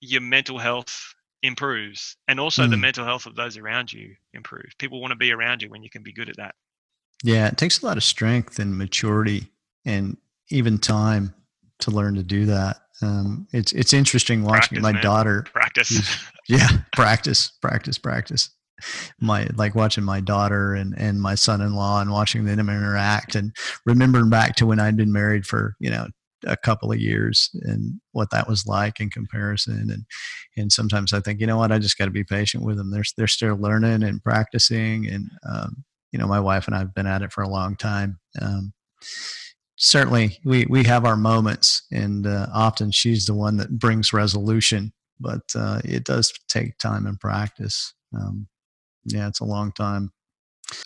[0.00, 1.14] your mental health
[1.46, 2.70] improves, and also mm.
[2.70, 4.74] the mental health of those around you improves.
[4.78, 6.54] People want to be around you when you can be good at that.
[7.22, 9.50] Yeah, it takes a lot of strength and maturity,
[9.84, 10.16] and
[10.50, 11.34] even time
[11.80, 12.78] to learn to do that.
[13.02, 15.02] Um, it's it's interesting watching practice, my man.
[15.02, 16.00] daughter practice.
[16.48, 18.50] Yeah, practice, practice, practice.
[19.18, 23.52] My like watching my daughter and and my son-in-law and watching them interact and
[23.84, 26.06] remembering back to when I'd been married for you know
[26.46, 29.90] a couple of years and what that was like in comparison.
[29.90, 30.04] And
[30.56, 32.90] and sometimes I think, you know what, I just got to be patient with them.
[32.90, 35.06] They're they're still learning and practicing.
[35.06, 38.18] And um, you know, my wife and I've been at it for a long time.
[38.40, 38.72] Um,
[39.76, 44.92] certainly, we we have our moments, and uh, often she's the one that brings resolution.
[45.18, 47.94] But uh, it does take time and practice.
[48.14, 48.48] Um,
[49.06, 50.12] yeah, it's a long time.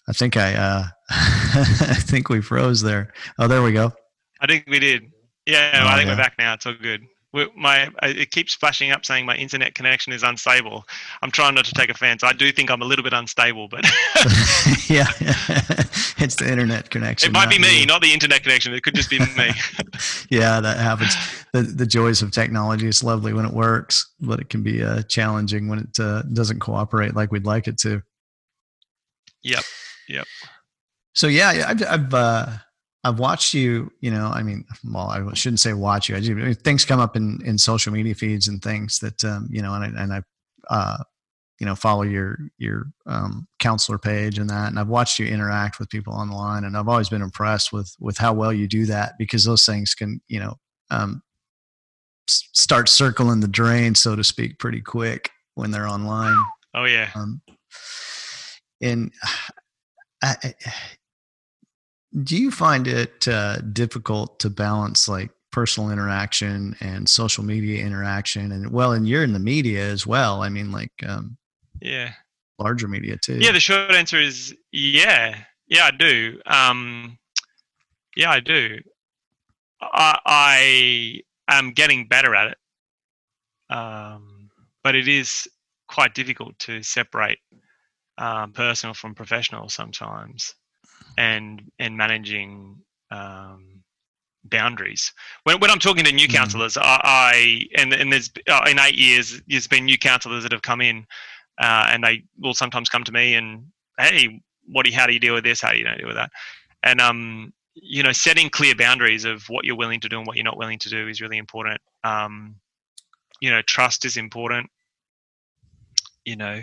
[0.08, 3.12] I think I uh, I think we froze there.
[3.38, 3.92] Oh, there we go.
[4.40, 5.10] I think we did.
[5.46, 6.12] Yeah, oh, I think yeah.
[6.12, 6.54] we're back now.
[6.54, 7.02] It's all good.
[7.56, 10.84] My it keeps flashing up saying my internet connection is unstable.
[11.22, 12.24] I'm trying not to take offense.
[12.24, 13.84] I do think I'm a little bit unstable, but
[14.88, 15.06] yeah,
[16.18, 17.30] it's the internet connection.
[17.30, 17.86] It might be me, you.
[17.86, 18.74] not the internet connection.
[18.74, 19.52] It could just be me.
[20.28, 21.14] yeah, that happens.
[21.52, 22.88] The, the joys of technology.
[22.88, 26.58] It's lovely when it works, but it can be uh, challenging when it uh, doesn't
[26.58, 28.02] cooperate like we'd like it to.
[29.44, 29.62] Yep.
[30.08, 30.26] Yep.
[31.14, 32.46] So yeah, I've I've uh,
[33.04, 33.90] I've watched you.
[34.00, 36.16] You know, I mean, well, I shouldn't say watch you.
[36.16, 39.24] I, just, I mean, things come up in in social media feeds and things that
[39.24, 40.22] um, you know, and I, and I
[40.68, 40.98] uh,
[41.60, 45.78] you know follow your your um, counselor page and that and i've watched you interact
[45.78, 49.12] with people online and i've always been impressed with with how well you do that
[49.18, 50.54] because those things can you know
[50.90, 51.22] um,
[52.26, 56.36] start circling the drain so to speak pretty quick when they're online
[56.74, 57.40] oh yeah um,
[58.80, 59.12] and
[60.22, 60.54] I, I,
[62.24, 68.52] do you find it uh, difficult to balance like personal interaction and social media interaction?
[68.52, 70.42] And well and you're in the media as well.
[70.42, 71.36] I mean like um,
[71.80, 72.12] yeah.
[72.58, 73.38] larger media too.
[73.38, 75.36] Yeah the short answer is yeah.
[75.68, 76.40] Yeah i do.
[76.46, 77.18] Um,
[78.16, 78.78] yeah i do.
[79.82, 83.74] I, I am getting better at it.
[83.74, 84.50] Um,
[84.82, 85.48] but it is
[85.88, 87.38] quite difficult to separate
[88.18, 90.54] um, personal from professional sometimes,
[91.18, 92.76] and and managing
[93.10, 93.82] um,
[94.44, 95.12] boundaries.
[95.44, 96.34] When, when I'm talking to new mm.
[96.34, 100.52] counselors, I, I, and and there's uh, in eight years there's been new councillors that
[100.52, 101.06] have come in,
[101.60, 103.64] uh, and they will sometimes come to me and
[103.98, 105.60] hey, what do you, how do you deal with this?
[105.60, 106.30] How do you deal with that?
[106.82, 110.36] And um, you know, setting clear boundaries of what you're willing to do and what
[110.36, 111.80] you're not willing to do is really important.
[112.04, 112.56] Um,
[113.40, 114.68] you know, trust is important.
[116.24, 116.62] You know,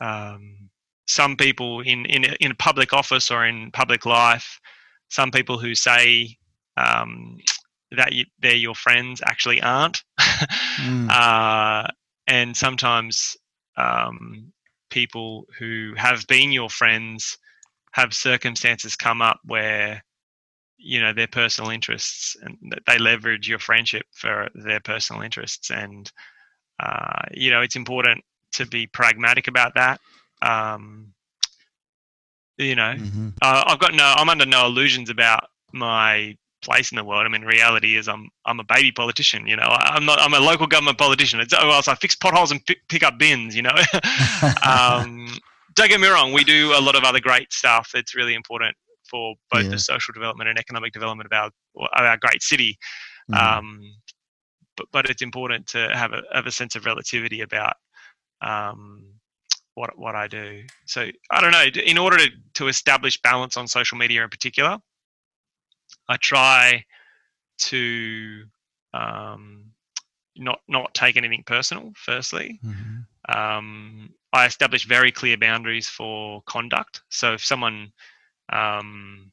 [0.00, 0.68] um,
[1.06, 4.60] some people in in in a public office or in public life,
[5.08, 6.36] some people who say
[6.76, 7.38] um,
[7.92, 10.02] that you, they're your friends actually aren't,
[10.80, 11.10] mm.
[11.10, 11.86] uh,
[12.26, 13.36] and sometimes
[13.76, 14.52] um,
[14.90, 17.38] people who have been your friends
[17.92, 20.02] have circumstances come up where
[20.78, 25.70] you know their personal interests and they leverage your friendship for their personal interests.
[25.70, 26.10] And
[26.80, 30.00] uh, you know it's important to be pragmatic about that
[30.42, 31.12] um,
[32.58, 33.28] you know, mm-hmm.
[33.42, 37.26] uh, I've got no, I'm under no illusions about my place in the world.
[37.26, 39.46] I mean, reality is I'm I'm a baby politician.
[39.46, 41.40] You know, I'm not I'm a local government politician.
[41.40, 43.54] It's oh, well, so I fix potholes and pick, pick up bins.
[43.54, 43.70] You know,
[44.66, 45.28] um,
[45.74, 46.32] don't get me wrong.
[46.32, 47.90] We do a lot of other great stuff.
[47.94, 48.76] It's really important
[49.08, 49.70] for both yeah.
[49.70, 52.78] the social development and economic development of our of our great city.
[53.30, 53.58] Mm-hmm.
[53.58, 53.80] Um,
[54.76, 57.74] but but it's important to have a have a sense of relativity about
[58.40, 59.13] um,
[59.74, 60.62] what what I do.
[60.86, 61.64] So I don't know.
[61.84, 64.78] In order to, to establish balance on social media in particular,
[66.08, 66.84] I try
[67.58, 68.44] to
[68.92, 69.64] um,
[70.36, 71.92] not not take anything personal.
[71.96, 73.36] Firstly, mm-hmm.
[73.36, 77.02] um, I establish very clear boundaries for conduct.
[77.08, 77.92] So if someone
[78.52, 79.32] um,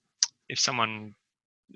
[0.49, 1.15] if someone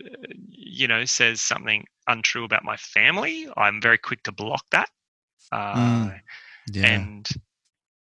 [0.04, 4.90] uh, you know says something untrue about my family, I'm very quick to block that.
[5.52, 6.20] Uh, mm.
[6.72, 6.88] yeah.
[6.88, 7.28] And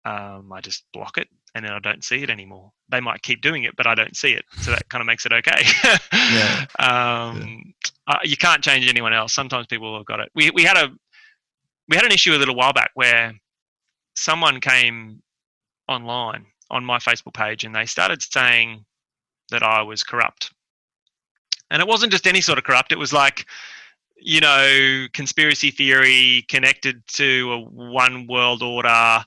[0.05, 2.73] um, I just block it and then I don't see it anymore.
[2.89, 5.27] They might keep doing it, but I don't see it, so that kind of makes
[5.27, 5.63] it okay.
[6.13, 6.67] yeah.
[6.79, 7.75] Um,
[8.09, 8.15] yeah.
[8.15, 9.33] Uh, you can't change anyone else.
[9.33, 10.31] Sometimes people have got it.
[10.35, 10.91] We we had a
[11.89, 13.33] we had an issue a little while back where
[14.17, 15.23] someone came
[15.89, 18.85] online on my Facebook page and they started saying
[19.51, 20.53] that I was corrupt,
[21.71, 22.93] and it wasn't just any sort of corrupt.
[22.93, 23.47] It was like
[24.17, 29.25] you know conspiracy theory connected to a one world order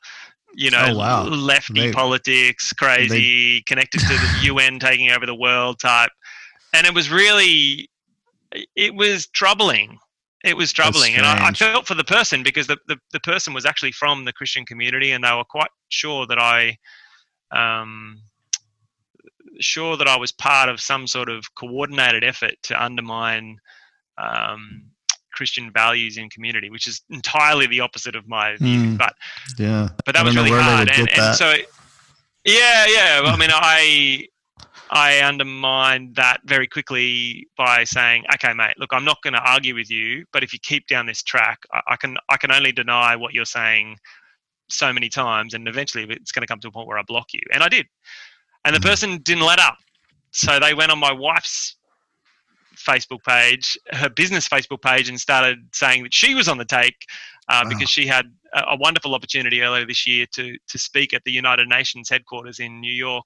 [0.56, 1.24] you know, oh, wow.
[1.24, 3.64] lefty they, politics, crazy, they...
[3.68, 6.12] connected to the UN taking over the world type.
[6.74, 7.90] And it was really,
[8.76, 10.00] it was troubling.
[10.44, 11.16] It was troubling.
[11.16, 14.26] And I, I, felt for the person because the, the, the, person was actually from
[14.26, 16.78] the Christian community and they were quite sure that I,
[17.52, 18.22] um,
[19.60, 23.58] sure that I was part of some sort of coordinated effort to undermine
[24.18, 24.92] um,
[25.36, 28.80] Christian values in community, which is entirely the opposite of my view.
[28.80, 29.14] Mm, but
[29.58, 31.54] yeah, but that was really hard, and, and so
[32.46, 33.22] yeah, yeah.
[33.22, 34.28] Well, I mean, I
[34.90, 39.76] I undermined that very quickly by saying, "Okay, mate, look, I'm not going to argue
[39.76, 42.72] with you, but if you keep down this track, I, I can I can only
[42.72, 43.98] deny what you're saying
[44.70, 47.34] so many times, and eventually it's going to come to a point where I block
[47.34, 47.88] you." And I did,
[48.64, 48.90] and the mm-hmm.
[48.90, 49.78] person didn't let up,
[50.32, 51.75] so they went on my wife's
[52.78, 56.96] Facebook page, her business Facebook page, and started saying that she was on the take
[57.50, 57.70] uh, wow.
[57.70, 61.32] because she had a, a, wonderful opportunity earlier this year to to speak at the
[61.32, 63.26] United Nations headquarters in New York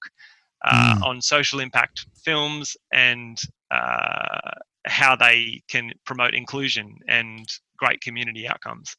[0.66, 1.04] uh, mm.
[1.04, 3.40] on social impact films and
[3.72, 4.52] uh,
[4.86, 7.48] how they can promote inclusion and
[7.78, 8.96] great community outcomes.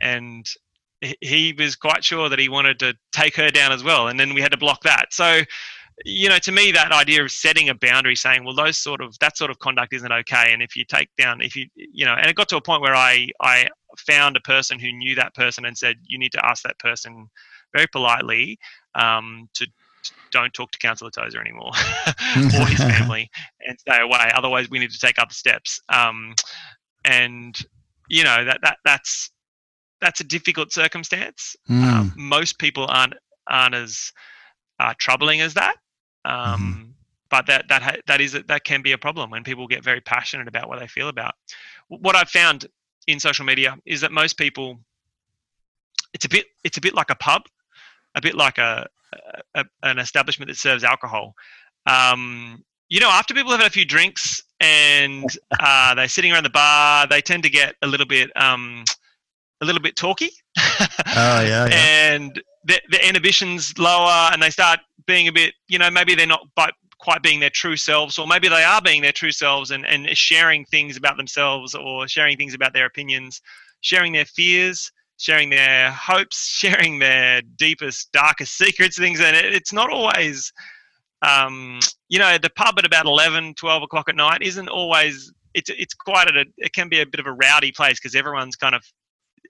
[0.00, 0.46] And
[1.20, 4.34] he was quite sure that he wanted to take her down as well, and then
[4.34, 5.06] we had to block that.
[5.12, 5.42] So
[6.04, 9.18] you know, to me, that idea of setting a boundary, saying, well, those sort of
[9.20, 12.14] that sort of conduct isn't okay, and if you take down, if you, you know,
[12.14, 15.34] and it got to a point where I I found a person who knew that
[15.34, 17.28] person and said, you need to ask that person
[17.74, 18.58] very politely
[18.94, 19.66] um, to
[20.32, 21.72] don't talk to Councillor Tozer anymore
[22.06, 23.28] or his family
[23.66, 24.30] and stay away.
[24.34, 25.80] Otherwise, we need to take other steps.
[25.88, 26.34] Um,
[27.04, 27.58] and
[28.08, 29.30] you know that that that's
[30.00, 31.56] that's a difficult circumstance.
[31.68, 31.84] Mm.
[31.84, 33.14] Um, most people aren't
[33.48, 34.12] aren't as
[34.78, 35.76] uh, troubling as that.
[36.26, 36.52] Mm-hmm.
[36.52, 36.90] Um, mm-hmm.
[37.30, 40.00] But that that ha- that is that can be a problem when people get very
[40.00, 41.34] passionate about what they feel about.
[41.88, 42.66] What I've found
[43.06, 44.80] in social media is that most people,
[46.12, 47.42] it's a bit it's a bit like a pub,
[48.16, 48.88] a bit like a,
[49.54, 51.34] a an establishment that serves alcohol.
[51.86, 55.24] Um, you know, after people have had a few drinks and
[55.60, 58.84] uh, they're sitting around the bar, they tend to get a little bit um,
[59.60, 60.30] a little bit talky.
[60.58, 61.68] oh yeah, yeah.
[61.70, 64.80] And the, the inhibitions lower and they start
[65.10, 66.46] being a bit, you know, maybe they're not
[67.00, 70.06] quite being their true selves, or maybe they are being their true selves and, and
[70.16, 73.40] sharing things about themselves or sharing things about their opinions,
[73.80, 79.20] sharing their fears, sharing their hopes, sharing their deepest, darkest secrets, things.
[79.20, 80.52] And it, it's not always,
[81.26, 85.70] um, you know, the pub at about 11, 12 o'clock at night isn't always, it's,
[85.70, 88.76] it's quite a, it can be a bit of a rowdy place because everyone's kind
[88.76, 88.84] of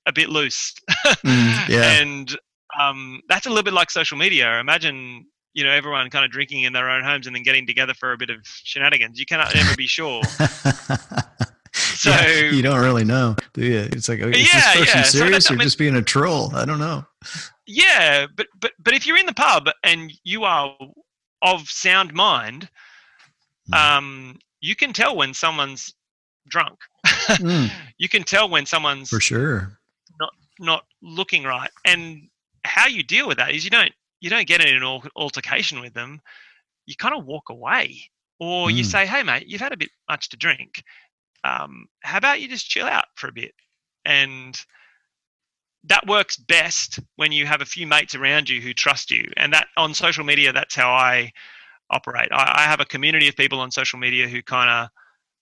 [0.07, 0.73] a bit loose.
[1.07, 1.99] mm, yeah.
[2.01, 2.35] And
[2.81, 4.61] um, that's a little bit like social media.
[4.61, 7.95] Imagine you know everyone kind of drinking in their own homes and then getting together
[7.95, 9.19] for a bit of shenanigans.
[9.19, 10.23] You cannot ever be sure.
[11.73, 13.89] so yeah, you don't really know, do you?
[13.93, 15.03] It's like, is yeah, this person yeah.
[15.03, 16.55] serious so or I mean, just being a troll?
[16.55, 17.05] I don't know.
[17.67, 20.77] Yeah, but but but if you're in the pub and you are
[21.43, 22.69] of sound mind,
[23.73, 23.77] mm.
[23.77, 25.95] um, you can tell when someone's
[26.49, 26.79] drunk.
[27.07, 27.71] mm.
[27.99, 29.79] You can tell when someone's for sure
[30.19, 32.29] not not looking right, and
[32.65, 35.95] how you deal with that is you don't you don't get in an altercation with
[35.95, 36.21] them.
[36.87, 38.03] You kind of walk away,
[38.39, 38.75] or mm.
[38.75, 40.83] you say, "Hey, mate, you've had a bit much to drink.
[41.45, 43.55] Um, how about you just chill out for a bit?"
[44.05, 44.59] And
[45.85, 49.31] that works best when you have a few mates around you who trust you.
[49.37, 51.33] And that on social media, that's how I
[51.91, 52.29] operate.
[52.33, 54.89] I, I have a community of people on social media who kind of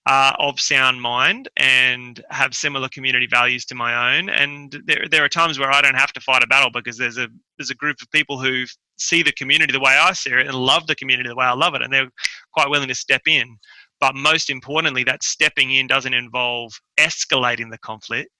[0.09, 4.31] are of sound mind and have similar community values to my own.
[4.31, 7.19] And there, there are times where I don't have to fight a battle because there's
[7.19, 7.29] a
[7.59, 8.65] there's a group of people who
[8.97, 11.53] see the community the way I see it and love the community the way I
[11.53, 12.09] love it, and they're
[12.55, 13.59] quite willing to step in.
[14.01, 18.31] But most importantly, that stepping in doesn't involve escalating the conflict.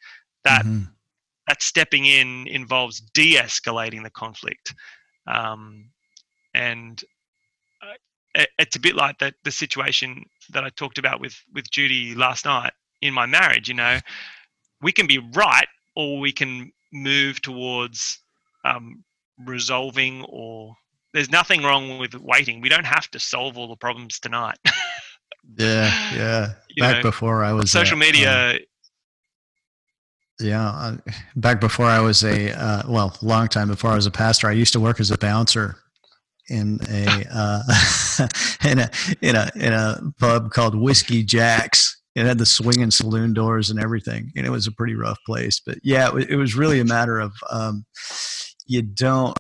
[0.45, 0.85] That mm-hmm.
[1.49, 4.75] that stepping in involves de-escalating the conflict.
[5.27, 5.91] Um,
[6.55, 7.05] and
[8.59, 12.45] it's a bit like that the situation that I talked about with with Judy last
[12.45, 12.73] night
[13.03, 13.69] in my marriage.
[13.69, 13.99] You know,
[14.81, 18.19] we can be right or we can move towards
[18.65, 19.05] um,
[19.45, 20.75] resolving or
[21.13, 22.61] there's nothing wrong with waiting.
[22.61, 24.59] We don't have to solve all the problems tonight.
[25.59, 26.49] yeah, yeah.
[26.69, 28.51] You back know, before I was social media.
[28.51, 28.59] Um,
[30.41, 30.97] yeah, uh,
[31.35, 34.53] back before I was a uh, well, long time before I was a pastor, I
[34.53, 35.77] used to work as a bouncer
[36.49, 38.27] in a uh,
[38.65, 38.91] in a
[39.21, 41.97] in a in a pub called Whiskey Jacks.
[42.15, 45.61] It had the swinging saloon doors and everything, and it was a pretty rough place.
[45.65, 47.85] But yeah, it, it was really a matter of um,
[48.67, 49.39] you don't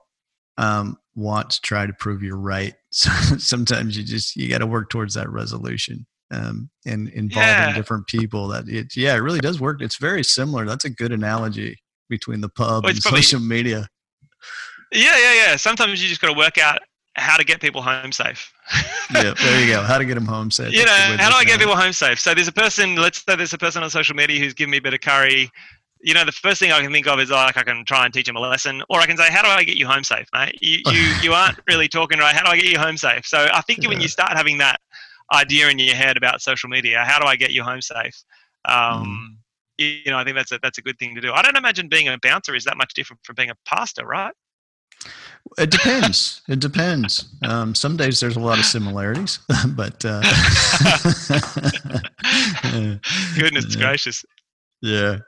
[0.59, 2.75] um, want to try to prove you're right.
[2.91, 7.75] So sometimes you just you got to work towards that resolution um, and involving yeah.
[7.75, 8.49] different people.
[8.49, 9.83] That it yeah, it really does work.
[9.83, 10.65] It's very similar.
[10.65, 11.77] That's a good analogy
[12.09, 13.89] between the pub well, and probably, social media.
[14.91, 15.57] Yeah, yeah, yeah.
[15.57, 16.79] Sometimes you just got to work out
[17.19, 18.53] how to get people home safe.
[19.15, 19.83] yeah, there you go.
[19.83, 20.73] How to get them home safe.
[20.73, 22.21] You know, how do I get people home safe?
[22.21, 24.79] So there's a person, let's say there's a person on social media who's giving me
[24.79, 25.51] a bit of curry.
[26.01, 28.15] You know, the first thing I can think of is like I can try and
[28.15, 30.27] teach him a lesson, or I can say, "How do I get you home safe,
[30.33, 30.57] mate?
[30.63, 32.35] You you, you aren't really talking right.
[32.35, 33.89] How do I get you home safe?" So I think yeah.
[33.89, 34.81] when you start having that
[35.33, 38.23] idea in your head about social media, how do I get you home safe?
[38.65, 39.39] Um,
[39.81, 40.05] mm.
[40.05, 41.33] You know, I think that's a that's a good thing to do.
[41.33, 44.35] I don't imagine being a bouncer is that much different from being a pastor, right?
[45.57, 46.43] It depends.
[46.49, 47.27] It depends.
[47.43, 49.39] Um, some days there's a lot of similarities,
[49.69, 50.21] but uh,
[53.39, 54.25] goodness gracious,
[54.83, 55.19] yeah,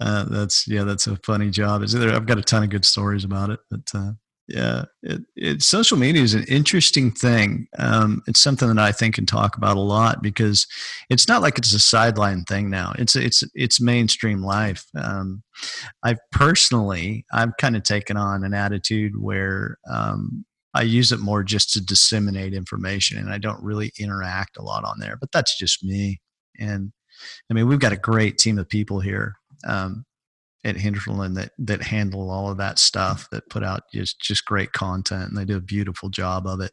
[0.00, 1.82] uh, that's yeah, that's a funny job.
[1.82, 2.14] Is there?
[2.14, 4.12] I've got a ton of good stories about it, but uh,
[4.48, 7.66] yeah, it, it, social media is an interesting thing.
[7.78, 10.66] Um, it's something that I think and talk about a lot because
[11.10, 12.92] it's not like it's a sideline thing now.
[12.96, 14.84] It's it's it's mainstream life.
[14.96, 15.42] Um,
[16.04, 20.44] I've personally I've kind of taken on an attitude where um,
[20.74, 24.84] I use it more just to disseminate information, and I don't really interact a lot
[24.84, 25.16] on there.
[25.18, 26.20] But that's just me.
[26.60, 26.92] And
[27.50, 29.34] I mean, we've got a great team of people here.
[29.66, 30.04] Um,
[30.66, 34.72] at Hinterland that that handle all of that stuff that put out just just great
[34.72, 36.72] content and they do a beautiful job of it.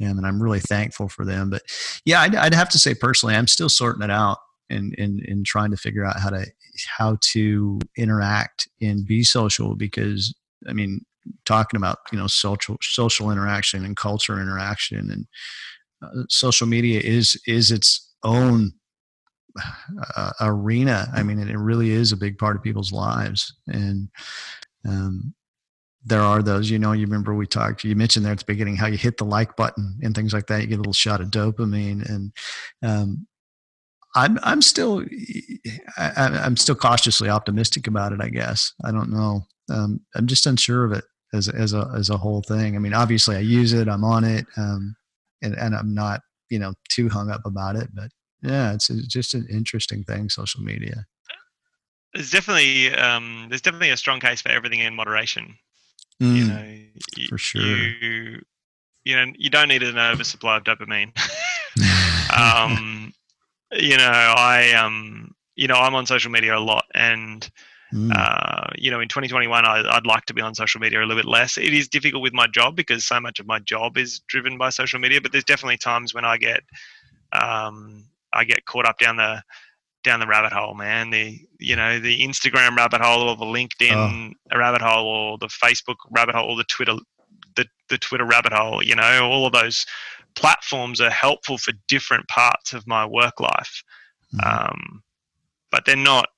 [0.00, 1.62] And I'm really thankful for them but
[2.04, 4.38] yeah I'd, I'd have to say personally I'm still sorting it out
[4.70, 6.46] and and and trying to figure out how to
[6.86, 10.34] how to interact and be social because
[10.68, 11.04] I mean
[11.44, 15.26] talking about you know social social interaction and culture interaction and
[16.02, 18.72] uh, social media is is its own
[20.16, 21.08] uh, arena.
[21.14, 23.54] I mean, it, it, really is a big part of people's lives.
[23.66, 24.08] And
[24.86, 25.34] um,
[26.04, 28.76] there are those, you know, you remember we talked, you mentioned there at the beginning
[28.76, 30.60] how you hit the like button and things like that.
[30.60, 32.08] You get a little shot of dopamine.
[32.08, 32.32] And
[32.82, 33.26] um,
[34.14, 35.04] I'm, I'm still,
[35.96, 38.72] I, am still cautiously optimistic about it, I guess.
[38.84, 39.42] I don't know.
[39.70, 42.74] Um, I'm just unsure of it as, as a, as a whole thing.
[42.74, 44.96] I mean, obviously I use it, I'm on it, um,
[45.42, 48.10] and, and I'm not, you know, too hung up about it, but
[48.42, 51.06] yeah, it's, it's just an interesting thing, social media.
[52.14, 55.56] There's definitely um, there's definitely a strong case for everything in moderation.
[56.22, 56.78] Mm, you know,
[57.16, 57.62] you, for sure.
[57.62, 58.40] You,
[59.04, 61.12] you know, you don't need an oversupply of dopamine.
[62.36, 63.12] um,
[63.72, 67.48] you know, I um, you know, I'm on social media a lot, and
[67.92, 68.12] Mm.
[68.14, 71.16] Uh, you know, in 2021, I, would like to be on social media a little
[71.16, 71.56] bit less.
[71.56, 74.70] It is difficult with my job because so much of my job is driven by
[74.70, 75.20] social media.
[75.20, 76.60] But there's definitely times when I get
[77.32, 79.42] um, I get caught up down the
[80.04, 81.10] down the rabbit hole, man.
[81.10, 84.58] The you know the Instagram rabbit hole or the LinkedIn oh.
[84.58, 86.94] rabbit hole or the Facebook rabbit hole or the Twitter
[87.56, 88.82] the the Twitter rabbit hole.
[88.82, 89.84] You know, all of those
[90.34, 93.82] platforms are helpful for different parts of my work life,
[94.34, 94.48] mm-hmm.
[94.48, 95.02] um,
[95.70, 96.28] but they're not.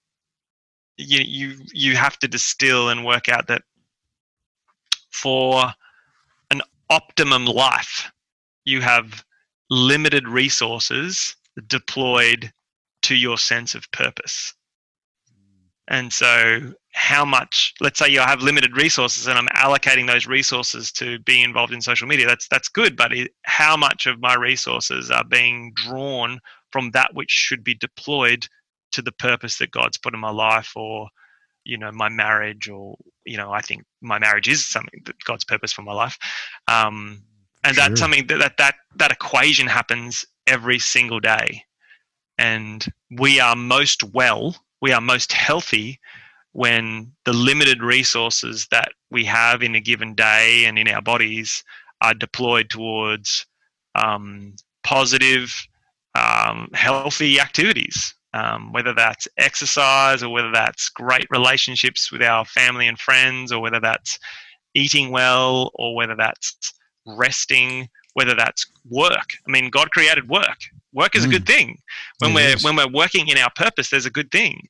[0.96, 3.62] You you you have to distill and work out that
[5.10, 5.72] for
[6.50, 8.10] an optimum life,
[8.64, 9.24] you have
[9.70, 12.52] limited resources deployed
[13.02, 14.54] to your sense of purpose.
[15.90, 20.92] And so, how much, let's say you have limited resources and I'm allocating those resources
[20.92, 24.34] to be involved in social media, that's, that's good, but it, how much of my
[24.34, 26.38] resources are being drawn
[26.70, 28.46] from that which should be deployed
[28.92, 31.08] to the purpose that God's put in my life or,
[31.64, 32.96] you know, my marriage or,
[33.26, 36.16] you know, I think my marriage is something that God's purpose for my life.
[36.68, 37.24] Um,
[37.64, 37.88] and sure.
[37.88, 41.64] that's something that, that, that, that equation happens every single day.
[42.36, 46.00] And we are most well, we are most healthy
[46.52, 51.62] when the limited resources that we have in a given day and in our bodies
[52.02, 53.46] are deployed towards
[53.94, 55.54] um, positive,
[56.14, 58.14] um, healthy activities.
[58.32, 63.60] Um, whether that's exercise or whether that's great relationships with our family and friends or
[63.60, 64.20] whether that's
[64.74, 66.72] eating well or whether that's
[67.04, 69.28] resting whether that's work.
[69.46, 70.58] I mean, God created work.
[70.92, 71.28] Work is mm.
[71.28, 71.54] a good mm.
[71.54, 71.78] thing.
[72.18, 72.64] When it we're is.
[72.64, 74.68] when we're working in our purpose, there's a good thing.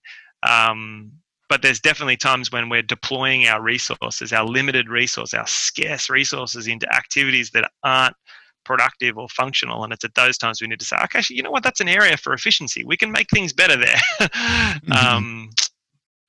[0.49, 1.13] Um,
[1.49, 6.69] but there's definitely times when we're deploying our resources, our limited resource, our scarce resources
[6.69, 8.15] into activities that aren't
[8.65, 9.83] productive or functional.
[9.83, 11.65] And it's at those times we need to say, okay, you know what?
[11.65, 12.85] That's an area for efficiency.
[12.85, 14.01] We can make things better there.
[14.21, 14.93] mm-hmm.
[14.93, 15.51] um,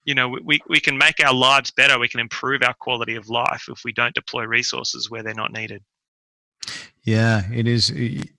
[0.05, 1.99] you know, we, we can make our lives better.
[1.99, 5.53] We can improve our quality of life if we don't deploy resources where they're not
[5.53, 5.83] needed.
[7.03, 7.89] Yeah, it is.
[7.89, 8.29] It,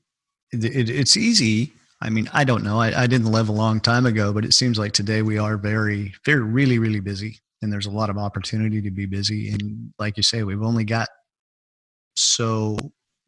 [0.53, 1.73] it, it's easy.
[2.01, 2.81] I mean, I don't know.
[2.81, 5.57] I, I didn't live a long time ago, but it seems like today we are
[5.57, 9.51] very, very, really, really busy, and there's a lot of opportunity to be busy.
[9.51, 11.09] And like you say, we've only got
[12.14, 12.77] so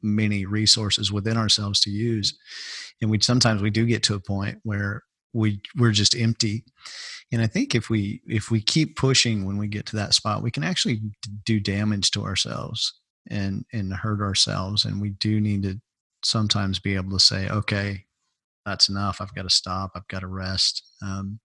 [0.03, 2.37] many resources within ourselves to use,
[3.01, 6.65] and we sometimes we do get to a point where we we're just empty.
[7.33, 10.43] And I think if we if we keep pushing when we get to that spot,
[10.43, 11.01] we can actually
[11.45, 12.93] do damage to ourselves
[13.31, 15.81] and and hurt ourselves and we do need to
[16.23, 18.05] sometimes be able to say okay
[18.67, 19.21] that's enough.
[19.21, 19.91] I've got to stop.
[19.95, 20.83] I've got to rest.
[21.03, 21.39] Um,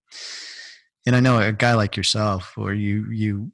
[1.06, 3.50] and i know a guy like yourself where you you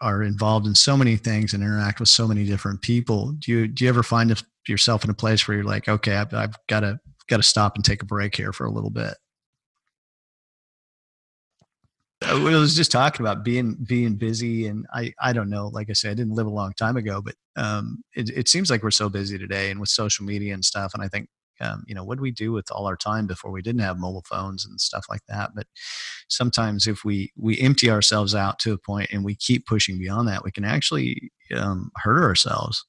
[0.00, 3.68] are involved in so many things and interact with so many different people do you
[3.68, 6.80] do you ever find yourself in a place where you're like okay i've, I've got
[6.80, 6.98] to
[7.28, 9.14] got to stop and take a break here for a little bit
[12.24, 15.66] I was just talking about being being busy, and I I don't know.
[15.66, 18.70] Like I said, I didn't live a long time ago, but um, it, it seems
[18.70, 20.92] like we're so busy today and with social media and stuff.
[20.94, 21.28] And I think
[21.60, 23.98] um, you know what do we do with all our time before we didn't have
[23.98, 25.66] mobile phones and stuff like that but
[26.28, 30.26] sometimes if we we empty ourselves out to a point and we keep pushing beyond
[30.26, 32.84] that we can actually um, hurt ourselves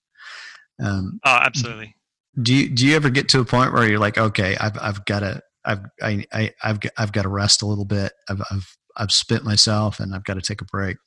[0.82, 1.94] um, oh absolutely
[2.42, 5.06] do you do you ever get to a point where you're like okay i've, I've
[5.06, 8.14] got to I've I, I I've got, I've got to rest a little bit.
[8.30, 10.98] I've I've I've spent myself, and I've got to take a break.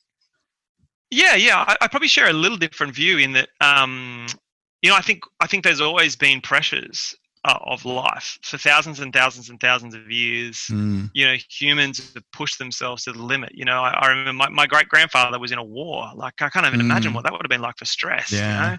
[1.09, 1.63] Yeah, yeah.
[1.67, 3.49] I, I probably share a little different view in that.
[3.61, 4.27] Um,
[4.81, 8.99] you know, I think I think there's always been pressures uh, of life for thousands
[8.99, 10.57] and thousands and thousands of years.
[10.69, 11.09] Mm.
[11.13, 13.51] You know, humans have pushed themselves to the limit.
[13.55, 16.11] You know, I, I remember my, my great grandfather was in a war.
[16.15, 16.83] Like I can't even mm.
[16.83, 18.31] imagine what that would have been like for stress.
[18.31, 18.63] Yeah.
[18.63, 18.77] You know,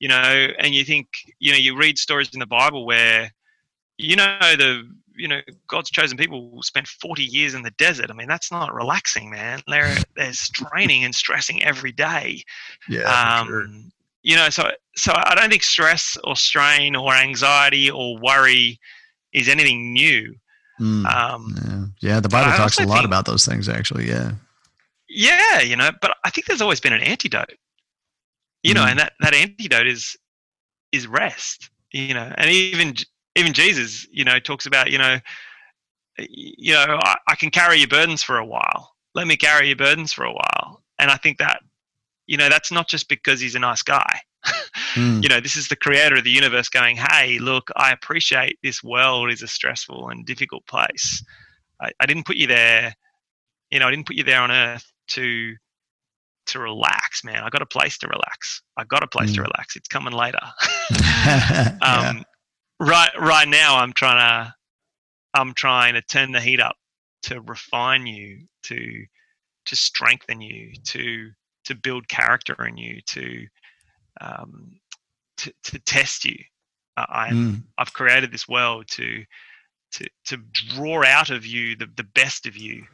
[0.00, 1.08] you know, and you think,
[1.38, 3.30] you know, you read stories in the Bible where,
[3.98, 4.88] you know, the
[5.20, 8.10] you know God's chosen people spent 40 years in the desert.
[8.10, 9.60] I mean, that's not relaxing, man.
[9.68, 12.42] They're they're straining and stressing every day.
[12.88, 13.66] Yeah, um, sure.
[14.22, 18.80] You know, so so I don't think stress or strain or anxiety or worry
[19.32, 20.34] is anything new.
[20.80, 22.14] Mm, um, yeah.
[22.14, 22.20] yeah.
[22.20, 24.08] the Bible talks a lot think, about those things, actually.
[24.08, 24.32] Yeah.
[25.08, 27.52] Yeah, you know, but I think there's always been an antidote.
[28.62, 28.76] You mm.
[28.76, 30.16] know, and that that antidote is
[30.92, 31.70] is rest.
[31.92, 32.94] You know, and even
[33.36, 35.18] even Jesus, you know, talks about, you know,
[36.18, 38.92] you know, I, I, can carry your burdens for a while.
[39.14, 40.82] Let me carry your burdens for a while.
[40.98, 41.60] And I think that,
[42.26, 44.20] you know, that's not just because he's a nice guy.
[44.94, 45.22] mm.
[45.22, 48.82] You know, this is the creator of the universe going, hey, look, I appreciate this
[48.82, 51.24] world is a stressful and difficult place.
[51.80, 52.94] I, I didn't put you there,
[53.70, 55.54] you know, I didn't put you there on earth to
[56.46, 57.44] to relax, man.
[57.44, 58.62] I got a place to relax.
[58.76, 59.34] I got a place mm.
[59.36, 59.76] to relax.
[59.76, 60.40] It's coming later.
[60.90, 62.22] um, yeah
[62.80, 64.54] right right now i'm trying to
[65.34, 66.76] i'm trying to turn the heat up
[67.22, 69.04] to refine you to
[69.66, 71.30] to strengthen you to
[71.64, 73.46] to build character in you to
[74.20, 74.72] um
[75.36, 76.36] to, to test you.
[76.96, 77.62] Uh, i mm.
[77.78, 79.24] i've created this world to
[79.92, 82.84] to to draw out of you the, the best of you.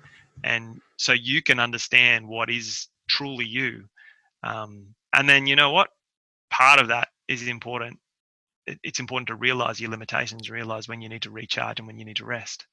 [0.45, 3.85] And so you can understand what is truly you.
[4.43, 5.91] Um and then you know what?
[6.51, 7.99] Part of that is important
[8.67, 12.05] it's important to realize your limitations, realize when you need to recharge and when you
[12.05, 12.67] need to rest.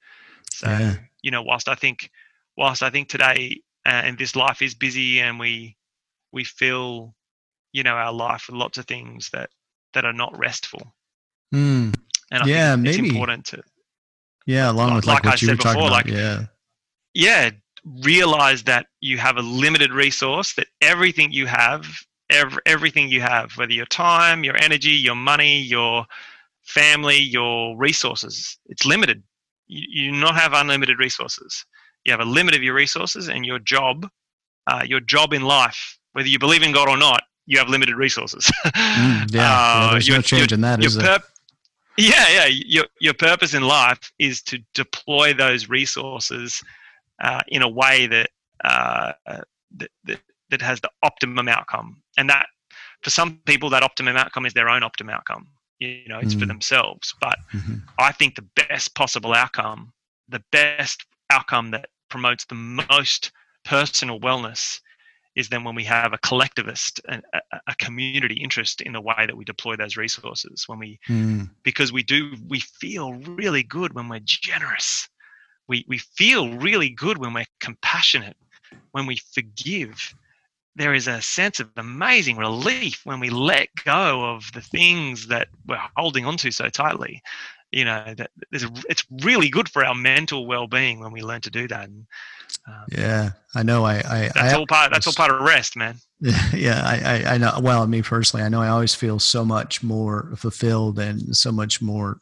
[0.51, 0.95] So, yeah.
[1.21, 2.09] you know, whilst I think,
[2.57, 5.75] whilst I think today uh, and this life is busy and we
[6.31, 7.13] we fill,
[7.71, 9.49] you know, our life with lots of things that
[9.93, 10.93] that are not restful.
[11.53, 11.95] Mm.
[12.31, 13.09] And I yeah, think it's maybe.
[13.09, 13.63] important to.
[14.45, 15.91] Yeah, along like, with like, like what I talking before, about.
[15.91, 16.45] Like, yeah,
[17.13, 17.51] yeah,
[18.01, 20.53] realize that you have a limited resource.
[20.55, 21.85] That everything you have
[22.29, 26.05] every, everything you have, whether your time, your energy, your money, your
[26.63, 28.57] family, your resources.
[28.67, 29.23] It's limited.
[29.67, 31.65] You, you not have unlimited resources.
[32.05, 34.09] You have a limit of your resources, and your job,
[34.67, 37.95] uh, your job in life, whether you believe in God or not, you have limited
[37.95, 38.51] resources.
[38.65, 41.23] mm, yeah, uh, yeah, there's your, no change your, in that, is perp-
[41.97, 42.45] Yeah, yeah.
[42.47, 46.61] Your your purpose in life is to deploy those resources
[47.23, 48.29] uh, in a way that,
[48.65, 50.19] uh, that, that
[50.49, 52.47] that has the optimum outcome and that
[53.01, 55.47] for some people that optimum outcome is their own optimum outcome
[55.79, 56.39] you know it's mm.
[56.39, 57.75] for themselves but mm-hmm.
[57.99, 59.91] i think the best possible outcome
[60.29, 63.31] the best outcome that promotes the most
[63.65, 64.79] personal wellness
[65.35, 67.23] is then when we have a collectivist and
[67.67, 71.49] a, community interest in the way that we deploy those resources when we mm.
[71.63, 75.09] because we do we feel really good when we're generous
[75.67, 78.37] we we feel really good when we're compassionate
[78.91, 80.13] when we forgive
[80.75, 85.47] there is a sense of amazing relief when we let go of the things that
[85.67, 87.21] we're holding onto so tightly.
[87.71, 91.67] You know, that it's really good for our mental well-being when we learn to do
[91.69, 91.89] that.
[91.89, 92.05] And,
[92.67, 93.83] um, yeah, I know.
[93.83, 94.91] I, I that's I, all part.
[94.93, 95.97] That's all part of rest, man.
[96.53, 97.59] Yeah, I, I, I know.
[97.61, 101.81] Well, me personally, I know I always feel so much more fulfilled and so much
[101.81, 102.19] more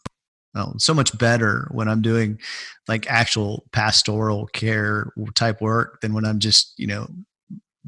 [0.54, 2.40] well, so much better when I'm doing
[2.88, 7.08] like actual pastoral care type work than when I'm just, you know,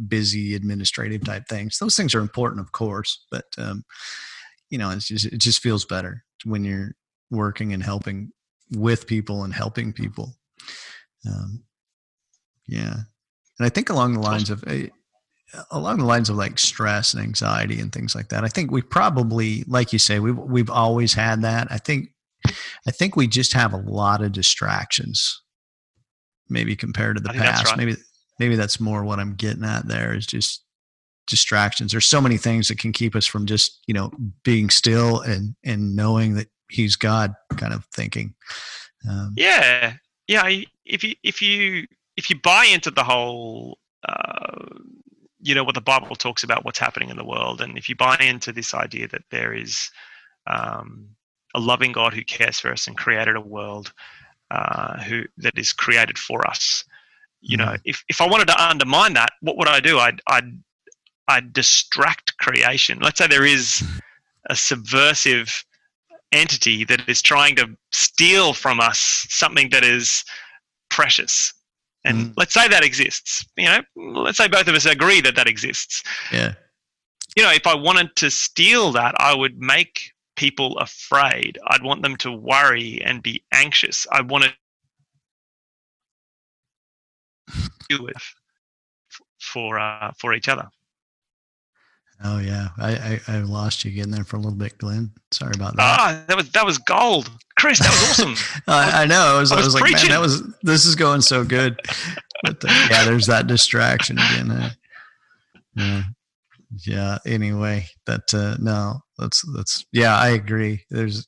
[0.07, 1.77] busy administrative type things.
[1.77, 3.83] Those things are important, of course, but um,
[4.69, 6.95] you know, it's just it just feels better when you're
[7.29, 8.31] working and helping
[8.71, 10.35] with people and helping people.
[11.27, 11.63] Um,
[12.67, 12.93] yeah,
[13.59, 14.87] and I think along the lines of uh,
[15.71, 18.43] along the lines of like stress and anxiety and things like that.
[18.43, 21.67] I think we probably, like you say, we've we've always had that.
[21.69, 22.09] I think
[22.87, 25.41] I think we just have a lot of distractions,
[26.49, 27.67] maybe compared to the past.
[27.67, 27.77] Right.
[27.77, 27.95] Maybe
[28.39, 30.63] maybe that's more what I'm getting at there is just
[31.27, 31.91] distractions.
[31.91, 34.11] There's so many things that can keep us from just, you know,
[34.43, 38.33] being still and, and knowing that he's God kind of thinking.
[39.09, 39.93] Um, yeah.
[40.27, 40.47] Yeah.
[40.85, 43.77] If you, if you, if you buy into the whole,
[44.07, 44.65] uh,
[45.43, 47.95] you know what the Bible talks about what's happening in the world, and if you
[47.95, 49.91] buy into this idea that there is
[50.47, 51.09] um,
[51.53, 53.91] a loving God who cares for us and created a world
[54.51, 56.85] uh, who that is created for us,
[57.43, 57.81] you know, mm-hmm.
[57.85, 59.99] if if I wanted to undermine that, what would I do?
[59.99, 60.57] I'd I'd
[61.27, 62.99] I'd distract creation.
[62.99, 63.83] Let's say there is
[64.49, 65.63] a subversive
[66.31, 70.23] entity that is trying to steal from us something that is
[70.89, 71.53] precious
[72.05, 72.33] and mm.
[72.37, 76.03] let's say that exists you know let's say both of us agree that that exists
[76.31, 76.53] yeah
[77.35, 82.01] you know if i wanted to steal that i would make people afraid i'd want
[82.01, 84.43] them to worry and be anxious i want
[87.97, 88.33] do with
[89.39, 90.69] for uh, for each other
[92.25, 95.11] Oh yeah, I, I, I lost you again there for a little bit, Glenn.
[95.31, 95.81] Sorry about that.
[95.81, 97.79] Ah, that was that was gold, Chris.
[97.79, 98.61] That was awesome.
[98.67, 99.35] I, I, know.
[99.35, 101.77] I was, I was, I was like, man, that was this is going so good.
[102.43, 104.51] But uh, yeah, there's that distraction again.
[104.51, 104.69] Uh,
[105.75, 106.03] yeah,
[106.85, 107.17] yeah.
[107.25, 110.85] Anyway, that uh, no, that's that's yeah, I agree.
[110.89, 111.27] There's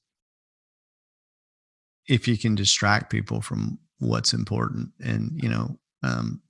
[2.08, 6.42] if you can distract people from what's important, and you know, um,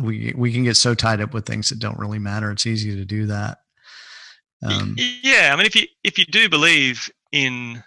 [0.00, 2.50] we we can get so tied up with things that don't really matter.
[2.50, 3.58] It's easy to do that.
[4.62, 7.82] Um, yeah, I mean, if you if you do believe in,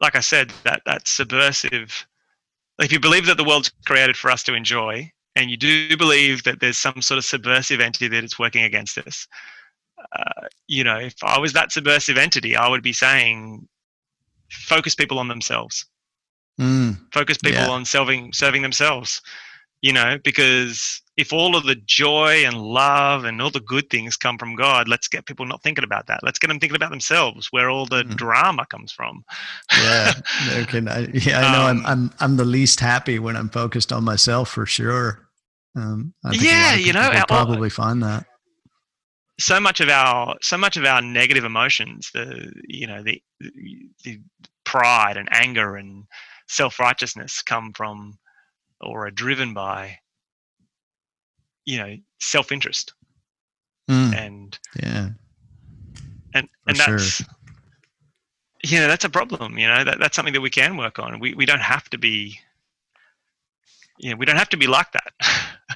[0.00, 2.06] like I said, that that subversive,
[2.78, 6.44] if you believe that the world's created for us to enjoy, and you do believe
[6.44, 9.28] that there's some sort of subversive entity that is working against us,
[10.16, 13.68] uh, you know, if I was that subversive entity, I would be saying,
[14.50, 15.84] focus people on themselves.
[16.58, 17.68] Mm, focus people yeah.
[17.68, 19.20] on serving serving themselves
[19.84, 24.16] you know, because if all of the joy and love and all the good things
[24.16, 26.20] come from God, let's get people not thinking about that.
[26.22, 28.16] Let's get them thinking about themselves, where all the mm.
[28.16, 29.22] drama comes from.
[29.82, 30.14] yeah,
[30.68, 31.66] can, I, yeah, I know.
[31.66, 35.28] Um, I'm I'm I'm the least happy when I'm focused on myself for sure.
[35.76, 38.24] Um, yeah, you know, probably find that.
[39.38, 43.20] So much of our so much of our negative emotions, the you know the
[44.02, 44.18] the
[44.64, 46.04] pride and anger and
[46.48, 48.16] self righteousness come from
[48.84, 49.98] or are driven by
[51.64, 52.94] you know self-interest
[53.90, 54.14] mm.
[54.14, 55.08] and yeah
[56.34, 57.26] and and For that's sure.
[58.62, 61.18] you know that's a problem you know that, that's something that we can work on
[61.20, 62.38] we, we don't have to be
[63.98, 65.12] you know we don't have to be like that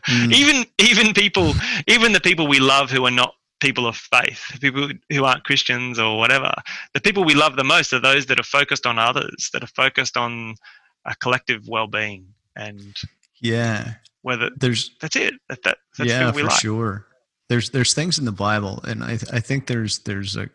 [0.09, 0.33] mm.
[0.41, 1.55] even even people
[1.87, 5.99] even the people we love who are not people of faith people who aren't christians
[5.99, 6.53] or whatever
[6.95, 9.69] the people we love the most are those that are focused on others that are
[9.69, 10.55] focused on
[11.07, 12.25] a collective well-being
[12.59, 12.95] and
[13.41, 13.95] yeah.
[14.23, 15.35] whether there's that's it.
[15.49, 16.61] That, that that's yeah for like.
[16.61, 17.07] sure.
[17.49, 20.51] There's there's things in the bible and i i think there's there's a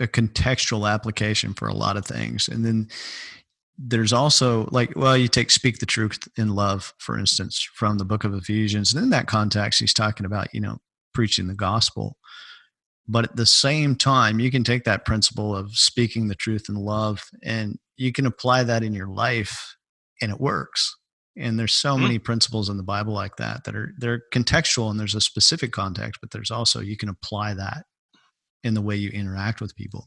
[0.00, 2.48] a contextual application for a lot of things.
[2.48, 2.88] And then
[3.78, 8.04] there's also like well you take speak the truth in love for instance from the
[8.04, 8.92] book of ephesians.
[8.92, 10.78] And in that context he's talking about you know
[11.14, 12.16] preaching the gospel.
[13.06, 16.74] But at the same time you can take that principle of speaking the truth in
[16.74, 19.76] love and you can apply that in your life
[20.20, 20.96] and it works
[21.38, 22.02] and there's so mm-hmm.
[22.02, 25.72] many principles in the bible like that that are they're contextual and there's a specific
[25.72, 27.84] context but there's also you can apply that
[28.64, 30.06] in the way you interact with people.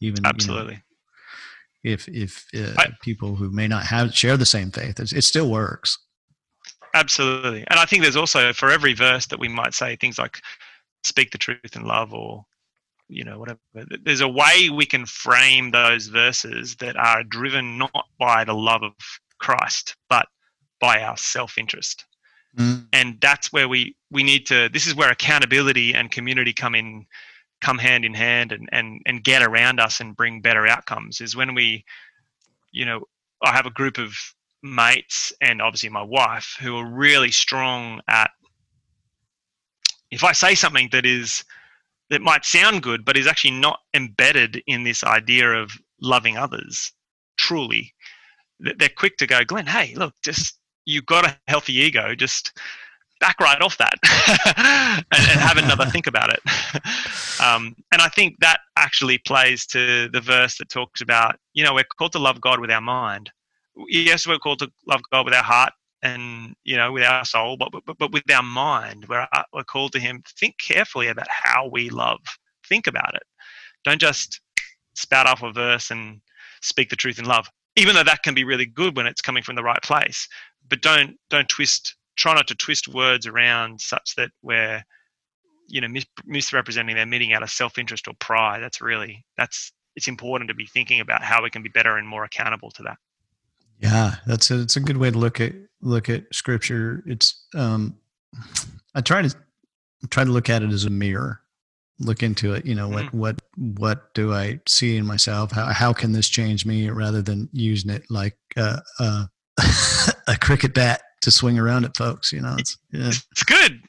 [0.00, 0.82] Even absolutely
[1.82, 5.00] you know, if if uh, I, people who may not have share the same faith
[5.00, 5.98] it still works.
[6.94, 7.64] Absolutely.
[7.68, 10.40] And i think there's also for every verse that we might say things like
[11.04, 12.44] speak the truth in love or
[13.08, 13.58] you know whatever
[14.02, 18.82] there's a way we can frame those verses that are driven not by the love
[18.82, 18.92] of
[19.38, 20.26] christ but
[20.84, 22.04] by our self-interest
[22.58, 22.86] mm.
[22.92, 27.06] and that's where we we need to this is where accountability and community come in
[27.62, 31.34] come hand in hand and and and get around us and bring better outcomes is
[31.34, 31.82] when we
[32.70, 33.00] you know
[33.42, 34.14] i have a group of
[34.62, 38.30] mates and obviously my wife who are really strong at
[40.10, 41.44] if i say something that is
[42.10, 46.92] that might sound good but is actually not embedded in this idea of loving others
[47.38, 47.94] truly
[48.60, 52.58] they're quick to go glenn hey look just you've got a healthy ego, just
[53.20, 53.94] back right off that
[55.12, 56.40] and, and, have another think about it.
[57.42, 61.74] Um, and I think that actually plays to the verse that talks about, you know,
[61.74, 63.28] we're called to love God with our mind.
[63.88, 67.56] Yes, we're called to love God with our heart and, you know, with our soul,
[67.56, 70.22] but, but, but with our mind, we're, we're called to Him.
[70.38, 72.20] Think carefully about how we love.
[72.68, 73.24] Think about it.
[73.82, 74.40] Don't just
[74.94, 76.20] spout off a verse and
[76.62, 79.42] speak the truth in love even though that can be really good when it's coming
[79.42, 80.28] from the right place
[80.68, 84.82] but don't don't twist try not to twist words around such that we're
[85.68, 88.62] you know mis- misrepresenting their meeting out of self-interest or pride.
[88.62, 92.06] That's really that's it's important to be thinking about how we can be better and
[92.06, 92.96] more accountable to that.
[93.80, 97.02] Yeah that's a, it's a good way to look at look at scripture.
[97.06, 97.96] It's um
[98.94, 99.34] i try to
[100.10, 101.40] try to look at it as a mirror.
[102.00, 103.18] Look into it you know what Mm-hmm.
[103.18, 103.42] what
[103.78, 105.52] what do i see in myself?
[105.52, 109.26] How, how can this change me rather than using it like uh, uh,
[110.26, 113.80] a cricket bat to swing around at folks you know it's yeah It's good.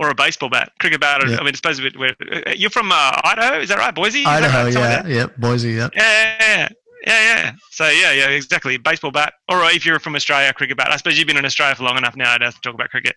[0.00, 1.22] Or a baseball bat, cricket bat.
[1.22, 1.36] Or, Yeah.
[1.36, 3.94] I mean, I suppose uh, you're from uh, Idaho, is that right?
[3.94, 4.20] Boise?
[4.22, 4.72] Is idaho right?
[4.74, 6.68] Yeah yep boise Yeah, yeah, yeah,
[7.06, 7.52] yeah, yeah.
[7.70, 8.76] So yeah, yeah, exactly.
[8.76, 10.90] Baseball bat, or if you're from Australia, cricket bat.
[10.90, 12.90] I suppose you've been in Australia for long enough now I'd have to talk about
[12.90, 13.14] cricket.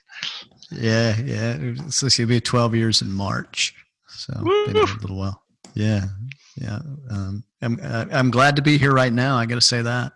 [0.71, 3.73] yeah yeah so she'll be 12 years in march
[4.07, 5.41] so here a little while
[5.75, 6.05] yeah
[6.57, 10.11] yeah um, I'm, uh, I'm glad to be here right now i gotta say that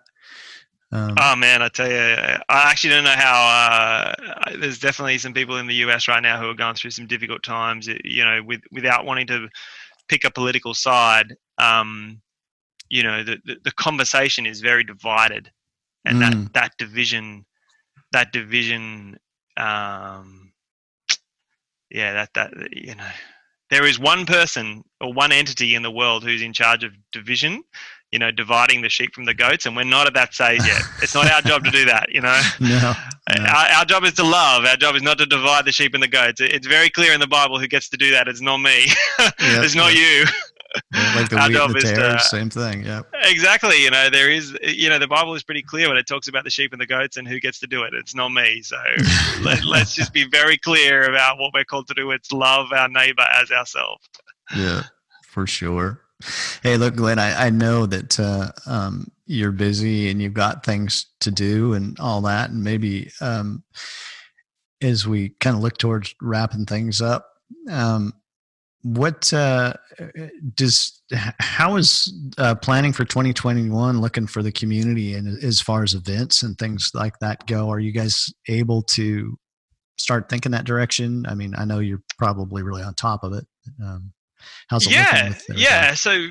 [0.92, 4.14] um, Oh man, I tell you, I actually don't know how.
[4.18, 7.08] Uh, there's definitely some people in the US right now who are going through some
[7.08, 7.88] difficult times.
[7.88, 9.50] You know, with without wanting to
[10.08, 11.36] pick a political side.
[11.58, 12.22] Um,
[12.90, 15.52] you know, the, the the conversation is very divided,
[16.06, 16.20] and Mm.
[16.22, 17.46] that that division,
[18.12, 19.18] that division,
[19.58, 20.52] um,
[21.90, 23.10] yeah, that that you know,
[23.70, 27.64] there is one person or one entity in the world who's in charge of division
[28.12, 30.82] you know, dividing the sheep from the goats, and we're not at that stage yet.
[31.02, 32.42] It's not our job to do that, you know.
[32.60, 32.94] no, no.
[33.30, 34.66] Uh, our, our job is to love.
[34.66, 36.42] Our job is not to divide the sheep and the goats.
[36.42, 38.28] It's very clear in the Bible who gets to do that.
[38.28, 38.86] It's not me.
[39.40, 40.26] it's not you.
[40.94, 42.86] Yeah, like the Our wheat and the to- same thing.
[42.86, 43.02] Yeah.
[43.24, 43.84] Exactly.
[43.84, 44.58] You know, there is.
[44.64, 46.86] You know, the Bible is pretty clear when it talks about the sheep and the
[46.86, 47.94] goats and who gets to do it.
[47.94, 48.62] It's not me.
[48.62, 48.78] So
[49.42, 52.12] let, let's just be very clear about what we're called to do.
[52.12, 54.08] It's love our neighbor as ourselves.
[54.56, 54.84] Yeah,
[55.28, 56.02] for sure.
[56.64, 61.08] Hey, look, Glenn, I, I know that uh, um, you're busy and you've got things
[61.22, 62.50] to do and all that.
[62.50, 63.64] And maybe um,
[64.82, 67.28] as we kind of look towards wrapping things up,
[67.70, 68.14] um,
[68.84, 69.74] what uh,
[70.56, 71.02] does,
[71.40, 76.42] how is uh, planning for 2021 looking for the community and as far as events
[76.42, 77.70] and things like that go?
[77.70, 79.38] Are you guys able to
[79.98, 81.26] start thinking that direction?
[81.28, 83.46] I mean, I know you're probably really on top of it.
[83.84, 84.14] Um,
[84.68, 86.28] how's it yeah yeah so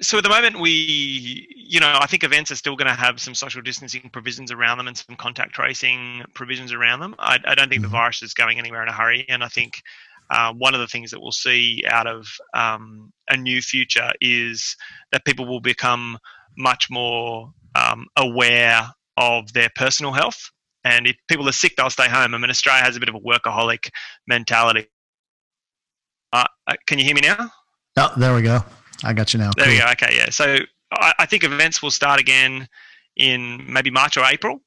[0.00, 3.20] so at the moment we you know i think events are still going to have
[3.20, 7.14] some social distancing provisions around them and some contact tracing provisions around them.
[7.18, 9.82] I, I don't think the virus is going anywhere in a hurry and i think
[10.30, 14.76] uh, one of the things that we'll see out of um, a new future is
[15.10, 16.18] that people will become
[16.56, 20.50] much more um, aware of their personal health.
[20.84, 22.34] And if people are sick they'll stay home.
[22.34, 23.90] I mean australia has a bit of a workaholic
[24.26, 24.86] mentality
[26.32, 27.50] uh, uh, can you hear me now
[27.98, 28.64] Oh, there we go.
[29.02, 29.50] I got you now.
[29.56, 29.86] there we go.
[29.92, 30.30] Okay, yeah.
[30.30, 30.58] So
[30.92, 32.68] I, I think events will start again
[33.16, 34.60] in maybe March or April.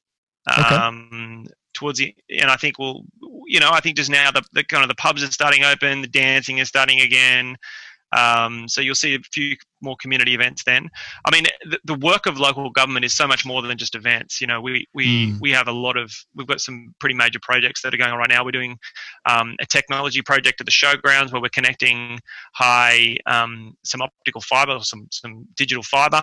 [0.50, 0.74] Okay.
[0.74, 3.04] Um, towards the and I think we'll,
[3.46, 6.02] you know, I think just now the, the kind of the pubs are starting open,
[6.02, 7.56] the dancing is starting again.
[8.14, 10.88] Um, so you'll see a few more community events then.
[11.24, 14.40] I mean, the, the work of local government is so much more than just events.
[14.40, 15.40] You know, we we Mm.
[15.40, 18.18] we have a lot of we've got some pretty major projects that are going on
[18.18, 18.44] right now.
[18.44, 18.78] We're doing
[19.26, 22.18] um, a technology project at the showgrounds where we're connecting
[22.54, 26.22] high um, some optical fiber or some some digital fiber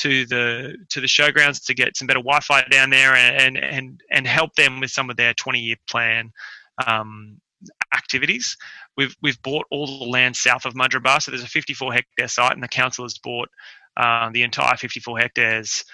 [0.00, 4.26] to the to the showgrounds to get some better Wi-Fi down there and and and
[4.26, 6.30] help them with some of their 20 year plan
[6.86, 7.40] um,
[7.96, 8.56] activities.
[8.96, 12.52] We've we've bought all the land south of Mudgeeraba, so there's a 54 hectare site,
[12.52, 13.48] and the council has bought
[13.96, 15.84] uh, the entire 54 hectares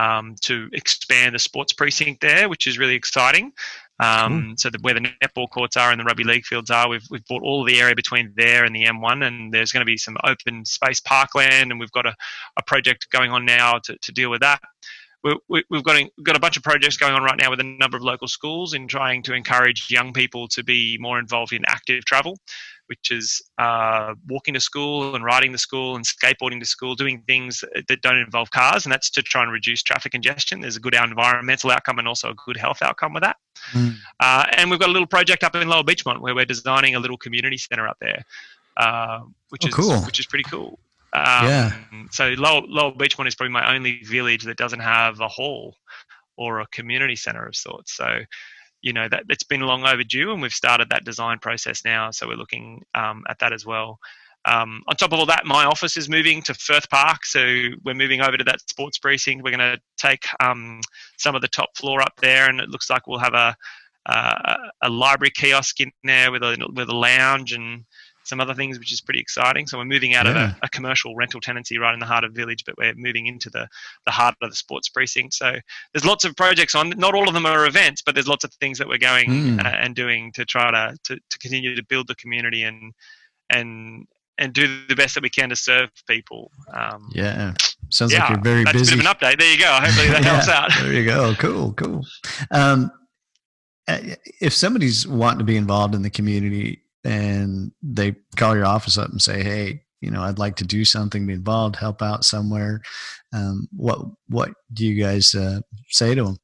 [0.00, 3.52] um, to expand the sports precinct there, which is really exciting.
[4.00, 7.06] Um, So that where the netball courts are and the rugby league fields are, we've
[7.10, 9.96] we've bought all the area between there and the M1, and there's going to be
[9.96, 12.14] some open space parkland, and we've got a,
[12.56, 14.60] a project going on now to, to deal with that.
[15.24, 17.60] We, we, we've got a, got a bunch of projects going on right now with
[17.60, 21.52] a number of local schools in trying to encourage young people to be more involved
[21.52, 22.36] in active travel,
[22.86, 27.22] which is uh, walking to school and riding to school and skateboarding to school, doing
[27.28, 30.60] things that don't involve cars, and that's to try and reduce traffic congestion.
[30.60, 33.36] There's a good environmental outcome and also a good health outcome with that.
[33.72, 33.94] Mm.
[34.18, 36.98] Uh, and we've got a little project up in Lower Beechmont where we're designing a
[36.98, 38.24] little community centre up there,
[38.76, 39.20] uh,
[39.50, 40.00] which Oh, is cool.
[40.02, 40.80] which is pretty cool.
[41.12, 41.72] Um, Yeah.
[42.10, 45.76] So Lower, Lower Beechmont is probably my only village that doesn't have a hall
[46.36, 47.96] or a community centre of sorts.
[47.96, 48.20] So
[48.82, 52.10] you know that it's been long overdue, and we've started that design process now.
[52.10, 53.98] So we're looking um, at that as well.
[54.44, 57.40] Um, on top of all that, my office is moving to Firth Park, so
[57.84, 59.44] we're moving over to that sports precinct.
[59.44, 60.80] We're going to take um,
[61.16, 63.54] some of the top floor up there, and it looks like we'll have a
[64.06, 67.84] uh, a library kiosk in there with a with a lounge and
[68.24, 69.66] some other things, which is pretty exciting.
[69.66, 72.32] So we're moving out of a, a commercial rental tenancy right in the heart of
[72.32, 73.68] village, but we're moving into the
[74.06, 75.34] the heart of the sports precinct.
[75.34, 75.56] So
[75.92, 76.90] there's lots of projects on.
[76.90, 79.64] Not all of them are events, but there's lots of things that we're going Mm.
[79.64, 82.92] uh, and doing to try to, to to continue to build the community and
[83.50, 84.06] and
[84.38, 86.50] and do the best that we can to serve people.
[86.72, 87.52] Um, Yeah.
[87.90, 88.94] Sounds yeah, like you're very that's busy.
[88.94, 89.38] a bit of an update.
[89.38, 89.70] There you go.
[89.72, 90.70] Hopefully that helps out.
[90.80, 91.34] There you go.
[91.38, 92.06] Cool, cool.
[92.50, 92.90] Um,
[93.88, 93.98] uh,
[94.40, 99.10] if somebody's wanting to be involved in the community, and they call your office up
[99.10, 102.82] and say, "Hey, you know, I'd like to do something, be involved, help out somewhere."
[103.32, 106.38] Um, what what do you guys uh, say to them?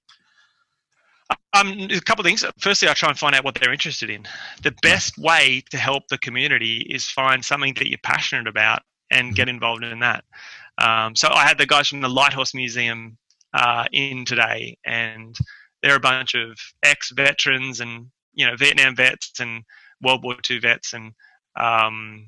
[1.55, 2.45] Um, a couple of things.
[2.59, 4.27] Firstly, I try and find out what they're interested in.
[4.63, 9.29] The best way to help the community is find something that you're passionate about and
[9.29, 9.35] mm-hmm.
[9.35, 10.25] get involved in that.
[10.79, 13.17] Um, so I had the guys from the Light Horse Museum
[13.55, 15.37] uh, in today, and
[15.83, 19.63] they're a bunch of ex-veterans and you know Vietnam vets and
[20.03, 21.13] World War II vets, and
[21.59, 22.27] um,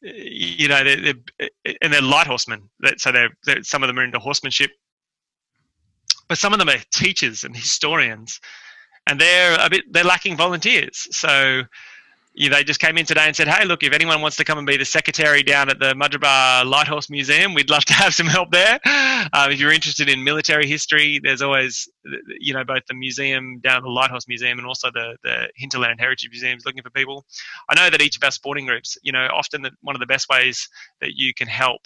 [0.00, 1.50] you know they're, they're,
[1.82, 2.68] and they're light horsemen.
[2.96, 4.70] So they're, they're some of them are into horsemanship
[6.32, 8.40] but some of them are teachers and historians,
[9.06, 11.06] and they're a bit they're lacking volunteers.
[11.10, 11.62] So
[12.34, 14.66] they just came in today and said, "Hey, look, if anyone wants to come and
[14.66, 18.26] be the secretary down at the Mudgeeraba Light Horse Museum, we'd love to have some
[18.26, 18.80] help there.
[19.32, 21.88] Um, if you're interested in military history, there's always,
[22.40, 25.48] you know, both the museum down at the Light Horse Museum and also the the
[25.56, 27.26] Hinterland Heritage Museum is looking for people.
[27.68, 30.06] I know that each of our sporting groups, you know, often the, one of the
[30.06, 30.68] best ways
[31.00, 31.82] that you can help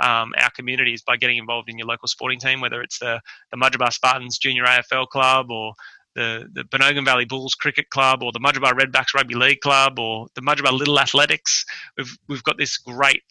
[0.00, 3.20] um, our communities by getting involved in your local sporting team, whether it's the,
[3.50, 5.74] the Mudgeeraba Spartans Junior AFL Club or
[6.18, 10.26] the, the Bonogin Valley Bulls Cricket Club or the Mudgeeraba Redbacks Rugby League Club or
[10.34, 11.64] the Mudgeeraba Little Athletics.
[11.96, 13.22] We've, we've got this great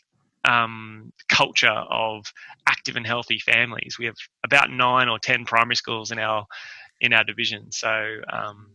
[0.48, 2.32] um, culture of
[2.66, 3.98] active and healthy families.
[4.00, 4.16] We have
[4.46, 6.46] about nine or ten primary schools in our
[7.02, 7.72] in our division.
[7.72, 8.70] So um,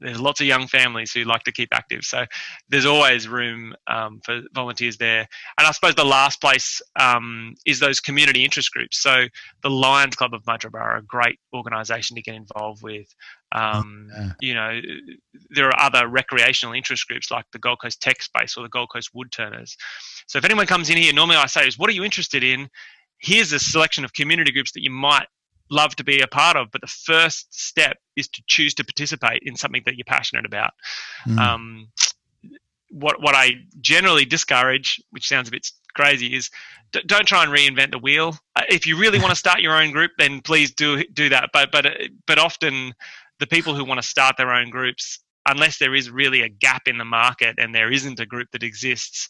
[0.00, 2.04] there's lots of young families who like to keep active.
[2.04, 2.24] So
[2.68, 5.26] there's always room um, for volunteers there.
[5.58, 9.00] And I suppose the last place um, is those community interest groups.
[9.02, 9.26] So
[9.62, 13.06] the Lions Club of Mudgeeraba are a great organisation to get involved with.
[13.52, 14.32] Um, yeah.
[14.40, 14.80] You know,
[15.50, 18.90] there are other recreational interest groups like the Gold Coast Tech Space or the Gold
[18.92, 19.74] Coast Woodturners.
[20.26, 22.68] So if anyone comes in here, normally I say is, what are you interested in?
[23.18, 25.26] Here's a selection of community groups that you might
[25.70, 26.70] love to be a part of.
[26.70, 30.72] But the first step is to choose to participate in something that you're passionate about.
[31.26, 31.38] Mm.
[31.38, 31.88] Um,
[32.90, 36.50] what what I generally discourage, which sounds a bit crazy, is
[36.92, 38.38] d- don't try and reinvent the wheel.
[38.56, 41.50] Uh, if you really want to start your own group, then please do do that.
[41.52, 41.86] But but
[42.26, 42.94] but often
[43.38, 46.82] the people who want to start their own groups, unless there is really a gap
[46.86, 49.28] in the market and there isn't a group that exists,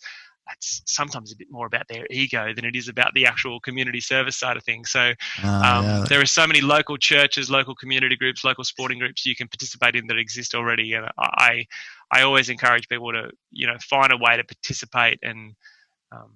[0.49, 4.01] that's sometimes a bit more about their ego than it is about the actual community
[4.01, 4.91] service side of things.
[4.91, 5.13] So
[5.45, 6.05] uh, um, yeah.
[6.09, 9.95] there are so many local churches, local community groups, local sporting groups you can participate
[9.95, 10.95] in that exist already.
[10.95, 11.67] And I,
[12.11, 15.19] I always encourage people to, you know, find a way to participate.
[15.23, 15.55] And
[16.11, 16.33] um,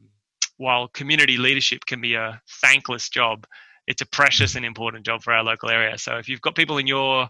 [0.59, 3.47] while community leadership can be a thankless job,
[3.87, 5.99] it's a precious and important job for our local area.
[5.99, 7.29] So if you've got people in your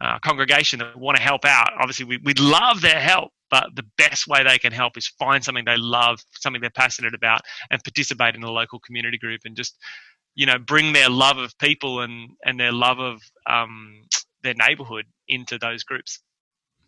[0.00, 3.84] uh, congregation that want to help out, obviously we, we'd love their help but the
[3.98, 7.84] best way they can help is find something they love, something they're passionate about, and
[7.84, 9.76] participate in a local community group and just,
[10.34, 14.04] you know, bring their love of people and, and their love of um,
[14.42, 16.20] their neighborhood into those groups.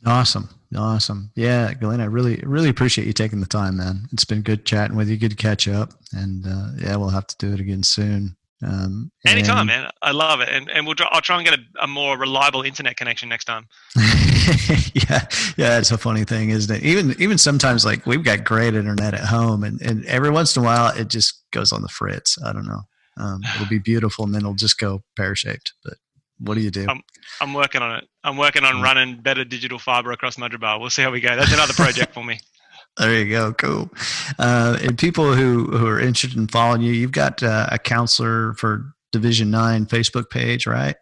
[0.06, 0.48] Awesome.
[0.74, 1.30] Awesome.
[1.34, 4.08] Yeah, Glenn, I really, really appreciate you taking the time, man.
[4.10, 5.18] It's been good chatting with you.
[5.18, 5.92] Good to catch up.
[6.12, 8.36] And uh, yeah, we'll have to do it again soon.
[8.64, 9.90] Um, Anytime, man.
[10.00, 12.96] I love it, and and we'll I'll try and get a, a more reliable internet
[12.96, 13.66] connection next time.
[13.96, 15.78] yeah, yeah.
[15.78, 16.82] It's a funny thing, isn't it?
[16.82, 20.62] Even even sometimes, like we've got great internet at home, and and every once in
[20.62, 22.38] a while, it just goes on the fritz.
[22.42, 22.82] I don't know.
[23.16, 25.74] Um, it'll be beautiful, and then it'll just go pear shaped.
[25.84, 25.94] But
[26.38, 26.86] what do you do?
[26.88, 27.02] I'm,
[27.40, 28.08] I'm working on it.
[28.22, 30.80] I'm working on running better digital fiber across Mudgeeraba.
[30.80, 31.36] We'll see how we go.
[31.36, 32.40] That's another project for me.
[32.96, 33.52] There you go.
[33.52, 33.90] Cool.
[34.38, 38.54] Uh, and people who, who are interested in following you, you've got uh, a councillor
[38.54, 40.96] for Division Nine Facebook page, right?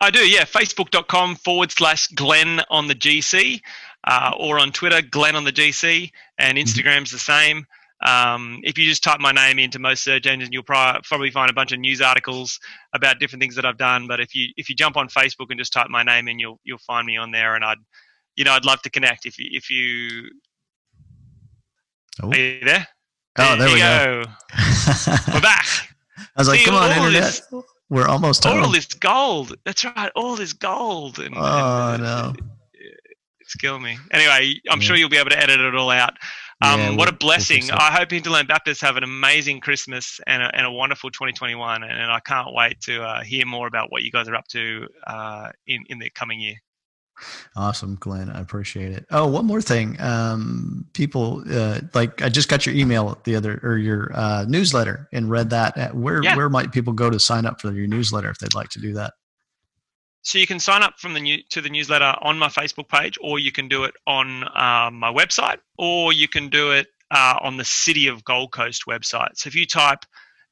[0.00, 0.44] I do, yeah.
[0.44, 3.60] Facebook.com forward slash Glenn on the GC,
[4.06, 6.66] uh, or on Twitter, Glenn on the GC, and mm-hmm.
[6.66, 7.66] Instagram's the same.
[8.04, 11.54] Um, if you just type my name into most search engines, you'll probably find a
[11.54, 12.60] bunch of news articles
[12.92, 14.06] about different things that I've done.
[14.06, 16.60] But if you if you jump on Facebook and just type my name in, you'll
[16.64, 17.78] you'll find me on there, and I'd
[18.36, 19.24] you know I'd love to connect.
[19.24, 20.28] If you if you
[22.22, 22.30] Oh.
[22.30, 22.86] Are you there?
[23.38, 24.24] Oh, there, there we go.
[24.24, 25.32] go.
[25.34, 25.66] We're back.
[26.18, 27.22] I was like, See, come on, internet.
[27.22, 27.42] This,
[27.90, 28.72] We're almost all home.
[28.72, 29.56] this gold.
[29.64, 30.10] That's right.
[30.14, 31.18] All this gold.
[31.18, 32.32] And, oh, and, no.
[33.40, 33.98] it's killing me.
[34.12, 34.86] Anyway, I'm yeah.
[34.86, 36.14] sure you'll be able to edit it all out.
[36.62, 37.70] Um, yeah, what a blessing.
[37.72, 41.82] I hope Hinterland Baptists have an amazing Christmas and a, and a wonderful 2021.
[41.82, 44.46] And, and, I can't wait to uh, hear more about what you guys are up
[44.48, 46.56] to uh, in, in the coming year.
[47.56, 48.30] Awesome, Glenn.
[48.30, 49.06] I appreciate it.
[49.10, 50.00] Oh, one more thing.
[50.00, 55.08] Um, people uh, like I just got your email the other or your uh, newsletter
[55.12, 55.94] and read that.
[55.94, 56.36] Where yeah.
[56.36, 58.94] where might people go to sign up for your newsletter if they'd like to do
[58.94, 59.14] that?
[60.22, 63.18] So you can sign up from the new to the newsletter on my Facebook page,
[63.20, 67.38] or you can do it on uh, my website, or you can do it uh,
[67.42, 69.36] on the City of Gold Coast website.
[69.36, 70.04] So if you type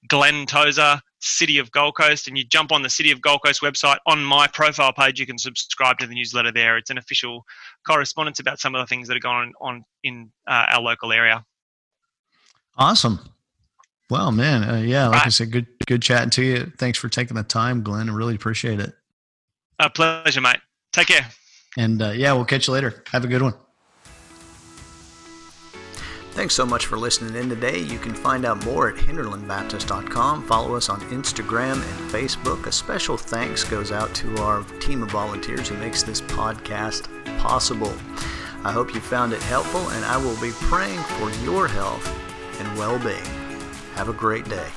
[0.09, 3.63] Glenn Tozer, City of Gold Coast, and you jump on the City of Gold Coast
[3.63, 3.99] website.
[4.07, 6.77] On my profile page, you can subscribe to the newsletter there.
[6.77, 7.45] It's an official
[7.87, 11.45] correspondence about some of the things that are going on in uh, our local area.
[12.77, 13.21] Awesome.
[14.11, 15.27] Well, man, uh, yeah, like right.
[15.27, 16.73] I said, good good chatting to you.
[16.79, 18.11] Thanks for taking the time, Glenn.
[18.11, 18.93] I really appreciate it.
[19.79, 20.59] A pleasure, mate.
[20.93, 21.27] Take care.
[21.79, 23.03] And uh, yeah, we'll catch you later.
[23.13, 23.55] Have a good one.
[26.33, 27.79] Thanks so much for listening in today.
[27.79, 30.45] You can find out more at hinterlandbaptist.com.
[30.45, 32.67] Follow us on Instagram and Facebook.
[32.67, 37.07] A special thanks goes out to our team of volunteers who makes this podcast
[37.39, 37.93] possible.
[38.65, 42.09] I hope you found it helpful, and I will be praying for your health
[42.59, 43.25] and well being.
[43.95, 44.69] Have a great day.